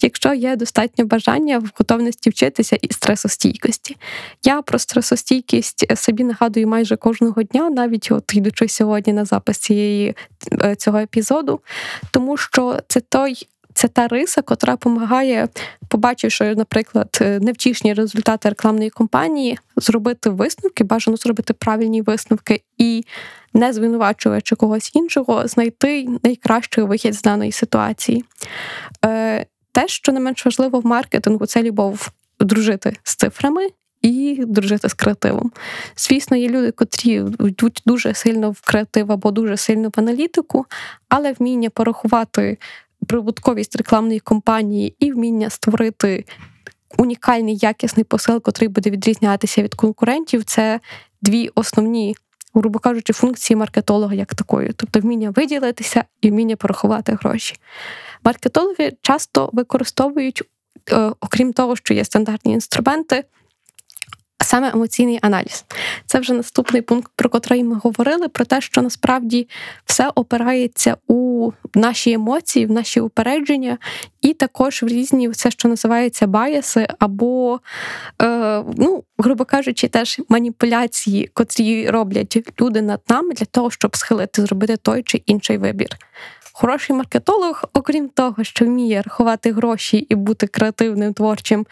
Якщо 0.00 0.34
є 0.34 0.56
достатньо 0.56 1.04
бажання 1.04 1.58
в 1.58 1.70
готовності 1.74 2.30
вчитися 2.30 2.76
і 2.82 2.92
стресостійкості. 2.92 3.96
Я 4.44 4.62
про 4.62 4.78
стресостійкість 4.78 5.96
собі 5.96 6.24
нагадую 6.24 6.68
майже 6.68 6.96
кожного 6.96 7.42
дня, 7.42 7.70
навіть 7.70 8.10
от 8.10 8.34
йдучи 8.34 8.68
сьогодні 8.68 9.12
на 9.12 9.24
запис 9.24 9.58
цієї 9.58 10.14
е, 10.62 10.76
цього 10.76 10.98
епізоду, 10.98 11.60
тому 12.10 12.36
що 12.36 12.78
це 12.88 13.00
той 13.00 13.48
це 13.74 13.88
та 13.88 14.08
риса, 14.08 14.42
котра 14.42 14.72
допомагає, 14.72 15.48
побачивши, 15.88 16.54
наприклад, 16.54 17.18
невтішні 17.20 17.94
результати 17.94 18.48
рекламної 18.48 18.90
кампанії, 18.90 19.58
зробити 19.76 20.30
висновки, 20.30 20.84
бажано 20.84 21.16
зробити 21.16 21.52
правильні 21.52 22.02
висновки 22.02 22.62
і, 22.78 23.04
не 23.54 23.72
звинувачуючи 23.72 24.56
когось 24.56 24.90
іншого, 24.94 25.48
знайти 25.48 26.08
найкращий 26.22 26.84
вихід 26.84 27.14
з 27.14 27.22
даної 27.22 27.52
ситуації. 27.52 28.24
Е, 29.04 29.46
те, 29.72 29.88
що 29.88 30.12
не 30.12 30.20
менш 30.20 30.44
важливо 30.44 30.80
в 30.80 30.86
маркетингу, 30.86 31.46
це 31.46 31.62
любов 31.62 32.10
дружити 32.40 32.96
з 33.02 33.16
цифрами. 33.16 33.68
І 34.02 34.44
дружити 34.46 34.88
з 34.88 34.94
креативом. 34.94 35.52
Звісно, 35.96 36.36
є 36.36 36.48
люди, 36.48 36.70
котрі 36.70 37.12
йдуть 37.40 37.82
дуже 37.86 38.14
сильно 38.14 38.50
в 38.50 38.60
креатив 38.60 39.12
або 39.12 39.30
дуже 39.30 39.56
сильно 39.56 39.88
в 39.88 39.92
аналітику, 39.96 40.66
але 41.08 41.32
вміння 41.32 41.70
порахувати 41.70 42.58
прибутковість 43.06 43.76
рекламної 43.76 44.20
кампанії 44.20 44.96
і 44.98 45.12
вміння 45.12 45.50
створити 45.50 46.24
унікальний 46.98 47.56
якісний 47.56 48.04
посил, 48.04 48.42
котрий 48.42 48.68
буде 48.68 48.90
відрізнятися 48.90 49.62
від 49.62 49.74
конкурентів, 49.74 50.44
це 50.44 50.80
дві 51.22 51.50
основні, 51.54 52.16
грубо 52.54 52.78
кажучи, 52.78 53.12
функції 53.12 53.56
маркетолога 53.56 54.14
як 54.14 54.34
такої, 54.34 54.72
тобто 54.76 55.00
вміння 55.00 55.30
виділитися 55.30 56.04
і 56.20 56.30
вміння 56.30 56.56
порахувати 56.56 57.18
гроші. 57.20 57.54
Маркетологи 58.24 58.92
часто 59.02 59.50
використовують, 59.52 60.42
е, 60.92 61.12
окрім 61.20 61.52
того, 61.52 61.76
що 61.76 61.94
є 61.94 62.04
стандартні 62.04 62.52
інструменти 62.52 63.24
саме 64.42 64.70
емоційний 64.70 65.18
аналіз. 65.22 65.64
Це 66.06 66.18
вже 66.18 66.32
наступний 66.32 66.82
пункт, 66.82 67.12
про 67.16 67.28
котрий 67.28 67.64
ми 67.64 67.74
говорили, 67.74 68.28
про 68.28 68.44
те, 68.44 68.60
що 68.60 68.82
насправді 68.82 69.48
все 69.84 70.08
опирається 70.14 70.96
у 71.06 71.50
наші 71.74 72.12
емоції, 72.12 72.66
в 72.66 72.70
наші 72.70 73.00
упередження, 73.00 73.78
і 74.20 74.34
також 74.34 74.82
в 74.82 74.86
різні 74.86 75.28
все, 75.28 75.50
що 75.50 75.68
називається 75.68 76.26
баяси, 76.26 76.86
або, 76.98 77.60
е, 78.22 78.64
ну, 78.76 79.04
грубо 79.18 79.44
кажучи, 79.44 79.88
теж 79.88 80.20
маніпуляції, 80.28 81.30
котрі 81.34 81.90
роблять 81.90 82.52
люди 82.60 82.82
над 82.82 83.00
нами 83.08 83.34
для 83.34 83.46
того, 83.46 83.70
щоб 83.70 83.96
схилити, 83.96 84.42
зробити 84.42 84.76
той 84.76 85.02
чи 85.02 85.22
інший 85.26 85.58
вибір. 85.58 85.88
Хороший 86.54 86.96
маркетолог, 86.96 87.64
окрім 87.74 88.08
того, 88.08 88.44
що 88.44 88.64
вміє 88.64 89.02
рахувати 89.02 89.52
гроші 89.52 89.96
і 89.96 90.14
бути 90.14 90.46
креативним, 90.46 91.14
творчим, 91.14 91.66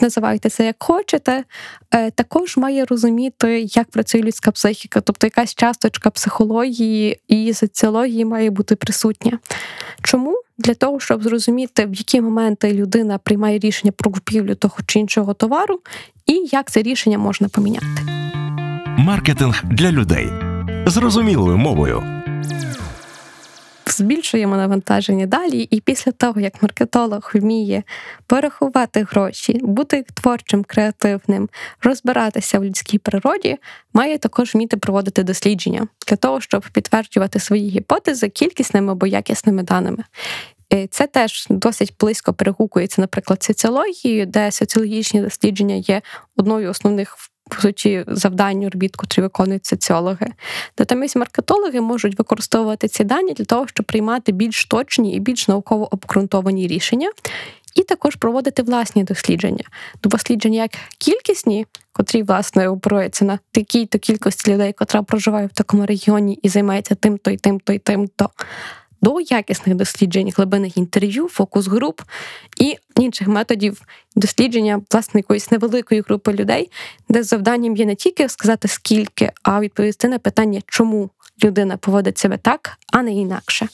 називайте 0.00 0.48
це 0.48 0.66
як 0.66 0.76
хочете, 0.78 1.44
е, 1.94 2.10
також 2.10 2.56
має 2.56 2.84
розуміти, 2.84 3.60
як 3.60 3.90
працює 3.90 4.20
людська 4.22 4.50
психіка, 4.50 5.00
тобто 5.00 5.26
якась 5.26 5.54
часточка 5.54 6.10
психології 6.10 7.20
і 7.28 7.54
соціології 7.54 8.24
має 8.24 8.50
бути 8.50 8.76
присутня. 8.76 9.38
Чому? 10.02 10.42
Для 10.58 10.74
того, 10.74 11.00
щоб 11.00 11.22
зрозуміти, 11.22 11.86
в 11.86 11.94
які 11.94 12.20
моменти 12.20 12.72
людина 12.72 13.18
приймає 13.18 13.58
рішення 13.58 13.92
про 13.96 14.10
купівлю 14.10 14.54
того 14.54 14.76
чи 14.86 14.98
іншого 14.98 15.34
товару, 15.34 15.80
і 16.26 16.32
як 16.52 16.70
це 16.70 16.82
рішення 16.82 17.18
можна 17.18 17.48
поміняти. 17.48 17.86
Маркетинг 18.98 19.62
для 19.64 19.92
людей 19.92 20.28
зрозумілою 20.86 21.58
мовою 21.58 22.15
збільшуємо 23.96 24.56
навантаження 24.56 25.26
далі, 25.26 25.62
і 25.62 25.80
після 25.80 26.12
того, 26.12 26.40
як 26.40 26.62
маркетолог 26.62 27.30
вміє 27.34 27.82
порахувати 28.26 29.06
гроші, 29.10 29.60
бути 29.62 30.04
творчим, 30.14 30.64
креативним, 30.64 31.48
розбиратися 31.82 32.58
в 32.58 32.64
людській 32.64 32.98
природі, 32.98 33.56
має 33.94 34.18
також 34.18 34.54
вміти 34.54 34.76
проводити 34.76 35.22
дослідження 35.22 35.88
для 36.08 36.16
того, 36.16 36.40
щоб 36.40 36.64
підтверджувати 36.72 37.38
свої 37.38 37.68
гіпотези 37.68 38.28
кількісними 38.28 38.92
або 38.92 39.06
якісними 39.06 39.62
даними. 39.62 40.04
Це 40.90 41.06
теж 41.06 41.46
досить 41.50 41.94
близько 42.00 42.32
перегукується, 42.32 43.00
наприклад, 43.00 43.42
соціологією, 43.42 44.26
де 44.26 44.52
соціологічні 44.52 45.20
дослідження 45.20 45.74
є 45.74 46.02
одною 46.36 46.66
з 46.66 46.70
основних 46.70 47.16
по 47.48 47.60
суті 47.60 48.04
завдань 48.06 48.68
робіт, 48.68 48.96
котрі 48.96 49.22
виконують 49.22 49.66
соціологи. 49.66 50.26
Натомість 50.78 51.16
маркетологи 51.16 51.80
можуть 51.80 52.18
використовувати 52.18 52.88
ці 52.88 53.04
дані 53.04 53.32
для 53.32 53.44
того, 53.44 53.66
щоб 53.66 53.86
приймати 53.86 54.32
більш 54.32 54.64
точні 54.64 55.14
і 55.14 55.20
більш 55.20 55.48
науково 55.48 55.94
обґрунтовані 55.94 56.66
рішення, 56.66 57.10
і 57.74 57.82
також 57.82 58.16
проводити 58.16 58.62
власні 58.62 59.04
дослідження. 59.04 59.64
Дослідження 60.02 60.62
як 60.62 60.70
кількісні, 60.98 61.66
котрі 61.92 62.22
власне 62.22 62.68
опируються 62.68 63.24
на 63.24 63.38
такій-то 63.52 63.98
кількості 63.98 64.54
людей, 64.54 64.72
котра 64.72 65.02
проживає 65.02 65.46
в 65.46 65.52
такому 65.52 65.86
регіоні 65.86 66.38
і 66.42 66.48
займається 66.48 66.94
тим-то 66.94 67.30
і 67.30 67.36
тим-то 67.36 67.72
і 67.72 67.78
тим-то 67.78 68.30
до 69.06 69.20
якісних 69.20 69.76
досліджень, 69.76 70.32
глибинних 70.36 70.76
інтерв'ю, 70.76 71.28
фокус 71.28 71.66
груп 71.66 72.00
і 72.60 72.76
інших 72.96 73.28
методів 73.28 73.82
дослідження 74.16 74.80
власне 74.90 75.20
якоїсь 75.20 75.50
невеликої 75.50 76.00
групи 76.00 76.32
людей, 76.32 76.70
де 77.08 77.22
завданням 77.22 77.76
є 77.76 77.86
не 77.86 77.94
тільки 77.94 78.28
сказати 78.28 78.68
скільки, 78.68 79.32
а 79.42 79.60
відповісти 79.60 80.08
на 80.08 80.18
питання, 80.18 80.60
чому 80.66 81.10
людина 81.44 81.76
поводить 81.76 82.18
себе 82.18 82.36
так, 82.36 82.78
а 82.92 83.02
не 83.02 83.12
інакше. 83.12 83.68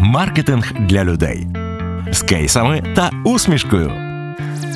Маркетинг 0.00 0.72
для 0.80 1.04
людей 1.04 1.46
з 2.12 2.22
кейсами 2.22 2.94
та 2.96 3.10
усмішкою. 3.24 3.92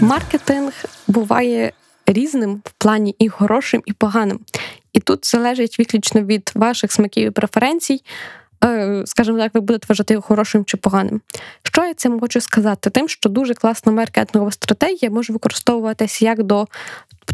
Маркетинг 0.01 0.73
буває 1.09 1.73
різним 2.07 2.63
в 2.65 2.71
плані 2.79 3.15
і 3.19 3.29
хорошим, 3.29 3.83
і 3.87 3.93
поганим. 3.93 4.41
І 4.93 5.01
тут 5.01 5.27
залежить 5.27 5.79
виключно 5.79 6.23
від 6.23 6.53
ваших 6.55 6.93
смаків 6.93 7.27
і 7.27 7.31
преференцій. 7.31 8.01
Е, 8.65 9.03
скажімо 9.07 9.39
так, 9.39 9.55
ви 9.55 9.61
будете 9.61 9.87
вважати 9.89 10.15
його 10.15 10.23
хорошим 10.23 10.65
чи 10.65 10.77
поганим. 10.77 11.21
Що 11.63 11.85
я 11.85 11.95
цим 11.95 12.21
хочу 12.21 12.41
сказати? 12.41 12.91
Тим, 12.91 13.09
що 13.09 13.29
дуже 13.29 13.55
класна 13.55 13.93
маркетингова 13.93 14.51
стратегія 14.51 15.11
може 15.11 15.33
використовуватися 15.33 16.25
як 16.25 16.43
до 16.43 16.67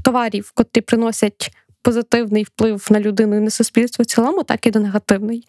товарів, 0.03 0.53
котрі 0.55 0.81
приносять. 0.81 1.55
Позитивний 1.83 2.45
вплив 2.45 2.87
на 2.91 3.01
людину 3.01 3.37
і 3.37 3.41
на 3.41 3.51
суспільство 3.51 4.03
в 4.03 4.07
цілому, 4.07 4.43
так 4.43 4.67
і 4.67 4.71
до 4.71 4.81
негативний. 4.81 5.47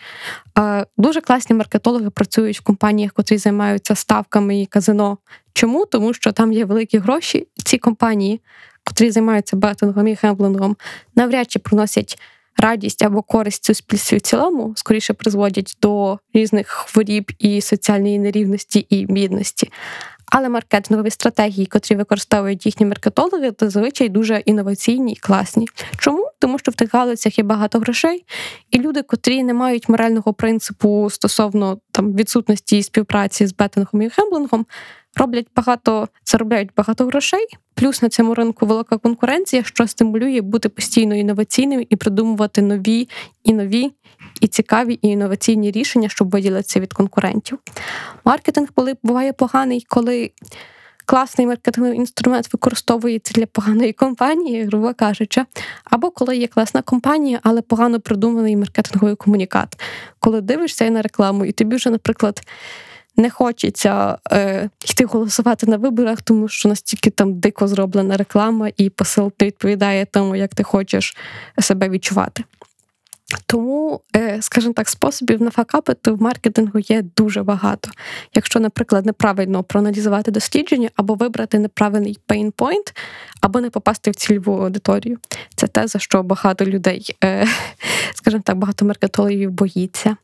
Дуже 0.97 1.21
класні 1.21 1.55
маркетологи 1.55 2.09
працюють 2.09 2.59
в 2.59 2.63
компаніях, 2.63 3.11
котрі 3.11 3.38
займаються 3.38 3.95
ставками 3.95 4.61
і 4.61 4.65
казино. 4.65 5.17
Чому? 5.53 5.86
Тому 5.86 6.13
що 6.13 6.32
там 6.32 6.53
є 6.53 6.65
великі 6.65 6.97
гроші. 6.97 7.47
Ці 7.65 7.77
компанії, 7.77 8.41
котрі 8.84 9.11
займаються 9.11 9.55
бетингом 9.55 10.07
і 10.07 10.15
хемблингом, 10.15 10.77
навряд 11.15 11.51
чи 11.51 11.59
приносять 11.59 12.19
радість 12.60 13.03
або 13.03 13.22
користь 13.22 13.66
суспільстві 13.66 14.18
в 14.18 14.22
цілому 14.22 14.74
скоріше 14.76 15.14
призводять 15.14 15.78
до 15.82 16.20
різних 16.34 16.68
хворіб 16.68 17.32
і 17.39 17.62
соціальної 17.62 18.20
нерівності 18.20 18.80
і 18.80 19.05
бідності. 19.05 19.72
Але 20.32 20.49
маркетингові 20.49 21.09
стратегії, 21.09 21.65
котрі 21.65 21.95
використовують 21.95 22.65
їхні 22.65 22.86
маркетологи, 22.86 23.53
зазвичай 23.59 24.09
дуже 24.09 24.38
інноваційні 24.38 25.13
і 25.13 25.15
класні. 25.15 25.67
Чому? 25.97 26.30
Тому 26.39 26.59
що 26.59 26.71
в 26.71 26.75
тих 26.75 26.93
галицях 26.93 27.38
є 27.38 27.43
багато 27.43 27.80
грошей, 27.80 28.25
і 28.71 28.80
люди, 28.80 29.01
котрі 29.01 29.43
не 29.43 29.53
мають 29.53 29.89
морального 29.89 30.34
принципу 30.34 31.09
стосовно 31.09 31.80
там 31.91 32.15
відсутності 32.15 32.84
співпраці 32.84 33.47
з 33.47 33.53
бетингом 33.53 34.01
і 34.01 34.09
хемблингом, 34.09 34.65
роблять 35.15 35.47
багато, 35.55 36.07
заробляють 36.25 36.69
багато 36.77 37.05
грошей. 37.05 37.45
Плюс 37.75 38.01
на 38.01 38.09
цьому 38.09 38.34
ринку 38.34 38.65
велика 38.65 38.97
конкуренція, 38.97 39.63
що 39.63 39.88
стимулює 39.88 40.41
бути 40.41 40.69
постійно 40.69 41.15
інноваційним 41.15 41.86
і 41.89 41.95
придумувати 41.95 42.61
нові 42.61 43.09
і 43.43 43.53
нові, 43.53 43.91
і 44.42 44.48
цікаві, 44.48 45.00
і 45.02 45.08
інноваційні 45.08 45.72
рішення, 45.72 46.10
щоб 46.10 46.30
виділитися 46.30 46.80
від 46.80 46.94
конкурентів. 46.94 47.60
Маркетинг 48.26 48.70
буває 49.04 49.34
поганий, 49.34 49.86
коли 49.90 50.32
класний 51.06 51.48
маркетинговий 51.48 51.98
інструмент 51.98 52.54
використовується 52.54 53.34
для 53.36 53.46
поганої 53.46 53.94
компанії, 53.94 54.64
грубо 54.64 54.94
кажучи, 54.94 55.46
або 55.84 56.12
коли 56.12 56.38
є 56.38 56.48
класна 56.48 56.82
компанія, 56.82 57.40
але 57.44 57.62
погано 57.62 58.00
придуманий 58.00 58.56
маркетинговий 58.56 59.16
комунікат. 59.16 59.82
Коли 60.20 60.42
дивишся 60.42 60.90
на 60.90 61.02
рекламу, 61.02 61.46
і 61.46 61.52
тобі 61.52 61.76
вже, 61.76 61.90
наприклад 61.90 62.42
не 63.20 63.30
хочеться 63.30 64.18
е, 64.32 64.70
йти 64.86 65.06
голосувати 65.06 65.68
на 65.68 65.78
виборах, 65.78 66.22
тому 66.22 66.48
що 66.48 66.70
настільки 66.70 67.10
там 67.10 67.40
дико 67.40 67.68
зроблена 67.68 68.18
реклама, 68.18 68.70
і 68.78 68.90
посил 68.90 69.32
не 69.40 69.48
відповідає 69.48 70.06
тому, 70.06 70.36
як 70.36 70.56
ти 70.56 70.64
хочеш 70.64 71.18
себе 71.60 71.90
відчувати. 71.90 72.44
Тому, 73.45 74.01
е, 74.15 74.38
скажімо 74.41 74.73
так, 74.73 74.89
способів 74.89 75.41
нафакапити 75.41 76.11
в 76.11 76.21
маркетингу 76.21 76.80
є 76.80 77.01
дуже 77.01 77.43
багато. 77.43 77.89
Якщо, 78.36 78.59
наприклад, 78.59 79.05
неправильно 79.05 79.63
проаналізувати 79.63 80.32
дослідження, 80.32 80.89
або 80.95 81.13
вибрати 81.15 81.59
неправильний 81.59 82.19
pain-point, 82.27 82.95
або 83.41 83.61
не 83.61 83.69
попасти 83.69 84.11
в 84.11 84.15
цільову 84.15 84.63
аудиторію. 84.63 85.17
Це 85.55 85.67
те, 85.67 85.88
за 85.88 85.99
що 85.99 86.23
багато 86.23 86.65
людей, 86.65 87.15
е, 87.23 87.47
скажімо 88.13 88.43
так, 88.45 88.57
багато 88.57 88.86
маркетологів 88.86 89.51
боїться. 89.51 90.15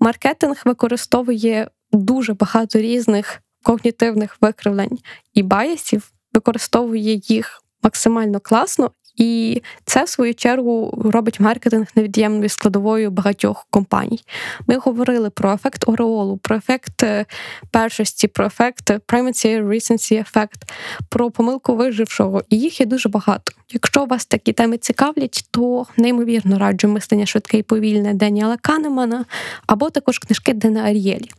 Маркетинг 0.00 0.62
використовує 0.64 1.68
дуже 1.92 2.34
багато 2.34 2.78
різних 2.78 3.42
когнітивних 3.62 4.36
викривлень 4.40 4.98
і 5.34 5.42
баясів, 5.42 6.12
використовує 6.32 7.20
їх 7.24 7.62
максимально 7.82 8.40
класно 8.40 8.90
І 9.18 9.62
це, 9.84 10.04
в 10.04 10.08
свою 10.08 10.34
чергу, 10.34 11.02
робить 11.04 11.40
маркетинг 11.40 11.86
невід'ємною 11.94 12.48
складовою 12.48 13.10
багатьох 13.10 13.66
компаній. 13.70 14.20
Ми 14.66 14.76
говорили 14.76 15.30
про 15.30 15.52
ефект 15.52 15.88
ореолу, 15.88 16.36
про 16.36 16.56
ефект 16.56 17.02
е, 17.02 17.26
першості, 17.70 18.28
про 18.28 18.46
ефект 18.46 18.90
primacy 18.90 19.68
recency 19.68 20.20
ефект, 20.20 20.72
про 21.08 21.30
помилку 21.30 21.76
вижившого. 21.76 22.42
І 22.48 22.58
їх 22.58 22.80
є 22.80 22.86
дуже 22.86 23.08
багато. 23.08 23.52
Якщо 23.72 24.04
вас 24.04 24.26
такі 24.26 24.52
теми 24.52 24.78
цікавлять, 24.78 25.44
то 25.50 25.86
неймовірно 25.96 26.58
раджу 26.58 26.88
мислення 26.88 27.26
швидке 27.26 27.58
і 27.58 27.62
повільне 27.62 28.14
Деніела 28.14 28.56
Канемана, 28.56 29.24
або 29.66 29.90
також 29.90 30.18
книжки 30.18 30.52
Дена 30.52 30.80
Арієлі, 30.80 31.30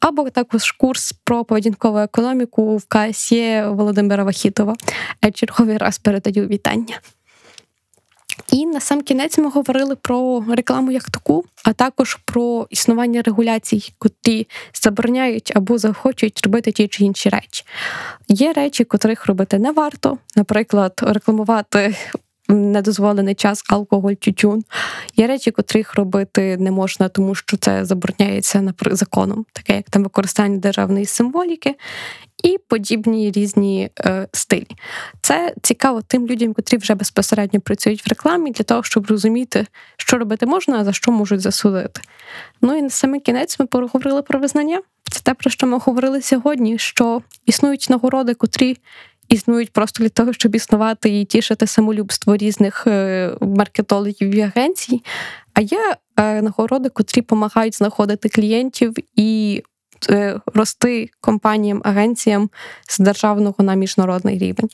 або 0.00 0.30
також 0.30 0.72
курс 0.72 1.12
про 1.24 1.44
поведінкову 1.44 1.98
економіку 1.98 2.76
в 2.76 2.84
КСЄ 2.88 3.68
Володимира 3.68 4.24
Вахітова. 4.24 4.74
Черговий 5.34 5.76
раз 5.78 5.98
передаю 5.98 6.46
вітання. 6.46 7.00
І 8.52 8.66
на 8.66 8.80
сам 8.80 9.02
кінець 9.02 9.38
ми 9.38 9.50
говорили 9.50 9.96
про 9.96 10.44
рекламу 10.48 10.90
як 10.90 11.10
таку, 11.10 11.44
а 11.64 11.72
також 11.72 12.14
про 12.14 12.66
існування 12.70 13.22
регуляцій, 13.22 13.92
котрі 13.98 14.46
забороняють 14.74 15.52
або 15.56 15.78
захочуть 15.78 16.40
робити 16.44 16.72
ті 16.72 16.88
чи 16.88 17.04
інші 17.04 17.28
речі. 17.28 17.64
Є 18.28 18.52
речі, 18.52 18.84
котрих 18.84 19.26
робити 19.26 19.58
не 19.58 19.72
варто, 19.72 20.18
наприклад, 20.36 21.00
рекламувати. 21.02 21.96
Недозволений 22.48 23.34
час 23.34 23.64
алкоголь, 23.68 24.12
тютюн. 24.12 24.64
Є 25.16 25.26
речі, 25.26 25.50
котрих 25.50 25.94
робити 25.94 26.56
не 26.56 26.70
можна, 26.70 27.08
тому 27.08 27.34
що 27.34 27.56
це 27.56 27.84
забороняється 27.84 28.74
законом, 28.90 29.46
таке 29.52 29.76
як 29.76 29.90
там 29.90 30.02
використання 30.02 30.58
державної 30.58 31.06
символіки 31.06 31.74
і 32.44 32.58
подібні 32.68 33.30
різні 33.30 33.90
е, 34.00 34.28
стилі. 34.32 34.66
Це 35.20 35.54
цікаво 35.62 36.02
тим 36.02 36.26
людям, 36.26 36.54
котрі 36.54 36.76
вже 36.76 36.94
безпосередньо 36.94 37.60
працюють 37.60 38.06
в 38.06 38.08
рекламі, 38.08 38.50
для 38.50 38.64
того, 38.64 38.82
щоб 38.82 39.06
розуміти, 39.06 39.66
що 39.96 40.18
робити 40.18 40.46
можна, 40.46 40.78
а 40.78 40.84
за 40.84 40.92
що 40.92 41.12
можуть 41.12 41.40
засудити. 41.40 42.00
Ну 42.62 42.76
і 42.76 42.82
на 42.82 42.90
саме 42.90 43.20
кінець 43.20 43.60
ми 43.60 43.66
поговорили 43.66 44.22
про 44.22 44.38
визнання. 44.38 44.82
Це 45.10 45.20
те, 45.20 45.34
про 45.34 45.50
що 45.50 45.66
ми 45.66 45.78
говорили 45.78 46.22
сьогодні: 46.22 46.78
що 46.78 47.22
існують 47.46 47.86
нагороди, 47.90 48.34
котрі. 48.34 48.76
Існують 49.28 49.72
просто 49.72 50.02
для 50.02 50.08
того, 50.08 50.32
щоб 50.32 50.54
існувати 50.54 51.20
і 51.20 51.24
тішити 51.24 51.66
самолюбство 51.66 52.36
різних 52.36 52.86
е, 52.86 53.30
маркетологів 53.40 54.34
і 54.34 54.40
агенцій. 54.40 55.02
А 55.54 55.60
є 55.60 55.96
е, 56.16 56.42
нагороди, 56.42 56.88
котрі 56.88 57.20
допомагають 57.20 57.76
знаходити 57.76 58.28
клієнтів 58.28 58.94
і 59.16 59.62
Е, 60.10 60.40
рости 60.54 61.10
компаніям, 61.20 61.80
агенціям 61.84 62.50
з 62.88 62.98
державного 62.98 63.64
на 63.64 63.74
міжнародний 63.74 64.38
рівень. 64.38 64.68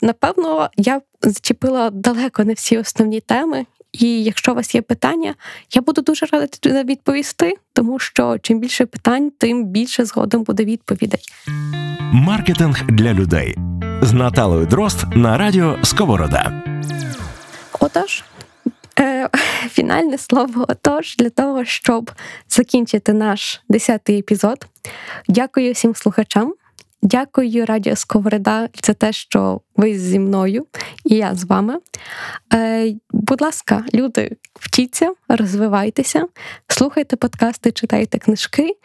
Напевно, 0.00 0.70
я 0.76 1.00
зачепила 1.20 1.90
далеко 1.90 2.44
не 2.44 2.52
всі 2.52 2.78
основні 2.78 3.20
теми. 3.20 3.66
І 3.92 4.24
якщо 4.24 4.52
у 4.52 4.54
вас 4.54 4.74
є 4.74 4.82
питання, 4.82 5.34
я 5.74 5.82
буду 5.82 6.02
дуже 6.02 6.26
рада 6.26 6.46
відповісти, 6.84 7.54
тому 7.72 7.98
що 7.98 8.38
чим 8.42 8.60
більше 8.60 8.86
питань, 8.86 9.32
тим 9.38 9.64
більше 9.64 10.04
згодом 10.04 10.42
буде 10.42 10.64
відповідей. 10.64 11.20
Маркетинг 12.14 12.82
для 12.88 13.14
людей 13.14 13.56
з 14.02 14.12
Наталою 14.12 14.66
Дрозд 14.66 15.16
на 15.16 15.38
радіо 15.38 15.78
Сковорода. 15.82 16.62
Отож, 17.80 18.24
Е, 19.00 19.28
Фінальне 19.68 20.18
слово 20.18 20.66
отож 20.68 21.16
для 21.16 21.30
того, 21.30 21.64
щоб 21.64 22.10
закінчити 22.48 23.12
наш 23.12 23.62
десятий 23.68 24.18
епізод. 24.18 24.66
Дякую 25.28 25.72
всім 25.72 25.94
слухачам. 25.94 26.54
Дякую 27.02 27.66
Радіо 27.66 27.96
Сковорода 27.96 28.68
за 28.84 28.94
те, 28.94 29.12
що 29.12 29.60
ви 29.76 29.98
зі 29.98 30.18
мною 30.18 30.66
і 31.04 31.14
я 31.14 31.34
з 31.34 31.44
вами. 31.44 31.78
Е, 32.54 32.94
Будь 33.10 33.40
ласка, 33.40 33.84
люди, 33.94 34.36
вчіться, 34.54 35.12
розвивайтеся, 35.28 36.26
слухайте 36.68 37.16
подкасти, 37.16 37.72
читайте 37.72 38.18
книжки 38.18 38.76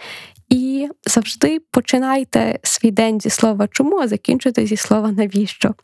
і 0.50 0.90
завжди 1.06 1.60
починайте 1.72 2.60
свій 2.64 2.92
день 2.92 3.22
зі 3.22 3.30
слова 3.30 3.68
чому, 3.72 3.98
а 3.98 4.08
закінчуйте 4.08 4.66
зі 4.66 4.78
слова 4.78 5.12
навіщо, 5.12 5.76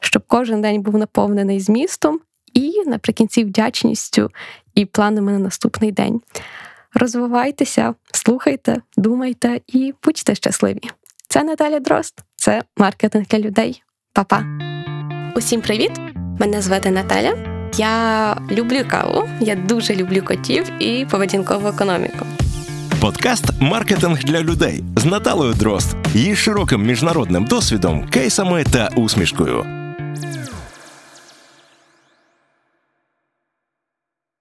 щоб 0.00 0.22
кожен 0.26 0.60
день 0.62 0.82
був 0.82 0.98
наповнений 0.98 1.60
змістом 1.60 2.20
і 2.54 2.82
наприкінці 2.86 3.44
вдячністю 3.44 4.30
і 4.74 4.84
планами 4.84 5.32
на 5.32 5.38
наступний 5.38 5.92
день. 5.92 6.20
Розвивайтеся, 6.94 7.94
слухайте, 8.12 8.82
думайте 8.96 9.60
і 9.66 9.94
будьте 10.04 10.34
щасливі. 10.34 10.80
Це 11.28 11.44
Наталя 11.44 11.80
Дрозд, 11.80 12.14
це 12.36 12.62
маркетинг 12.76 13.26
для 13.26 13.38
людей. 13.38 13.82
Па-па! 14.12 14.44
Усім 15.36 15.60
привіт! 15.60 15.92
Мене 16.40 16.62
звати 16.62 16.90
Наталя. 16.90 17.52
Я 17.76 18.36
люблю 18.50 18.84
каву, 18.90 19.28
я 19.40 19.54
дуже 19.54 19.94
люблю 19.94 20.22
котів 20.22 20.82
і 20.82 21.06
поведінкову 21.10 21.68
економіку. 21.68 22.26
Подкаст 23.02 23.44
Маркетинг 23.60 24.24
для 24.24 24.42
людей 24.42 24.84
з 24.96 25.04
Наталою 25.04 25.54
Дрозд, 25.54 25.96
її 26.14 26.36
широким 26.36 26.86
міжнародним 26.86 27.44
досвідом, 27.44 28.08
кейсами 28.08 28.64
та 28.64 28.88
усмішкою. 28.96 29.81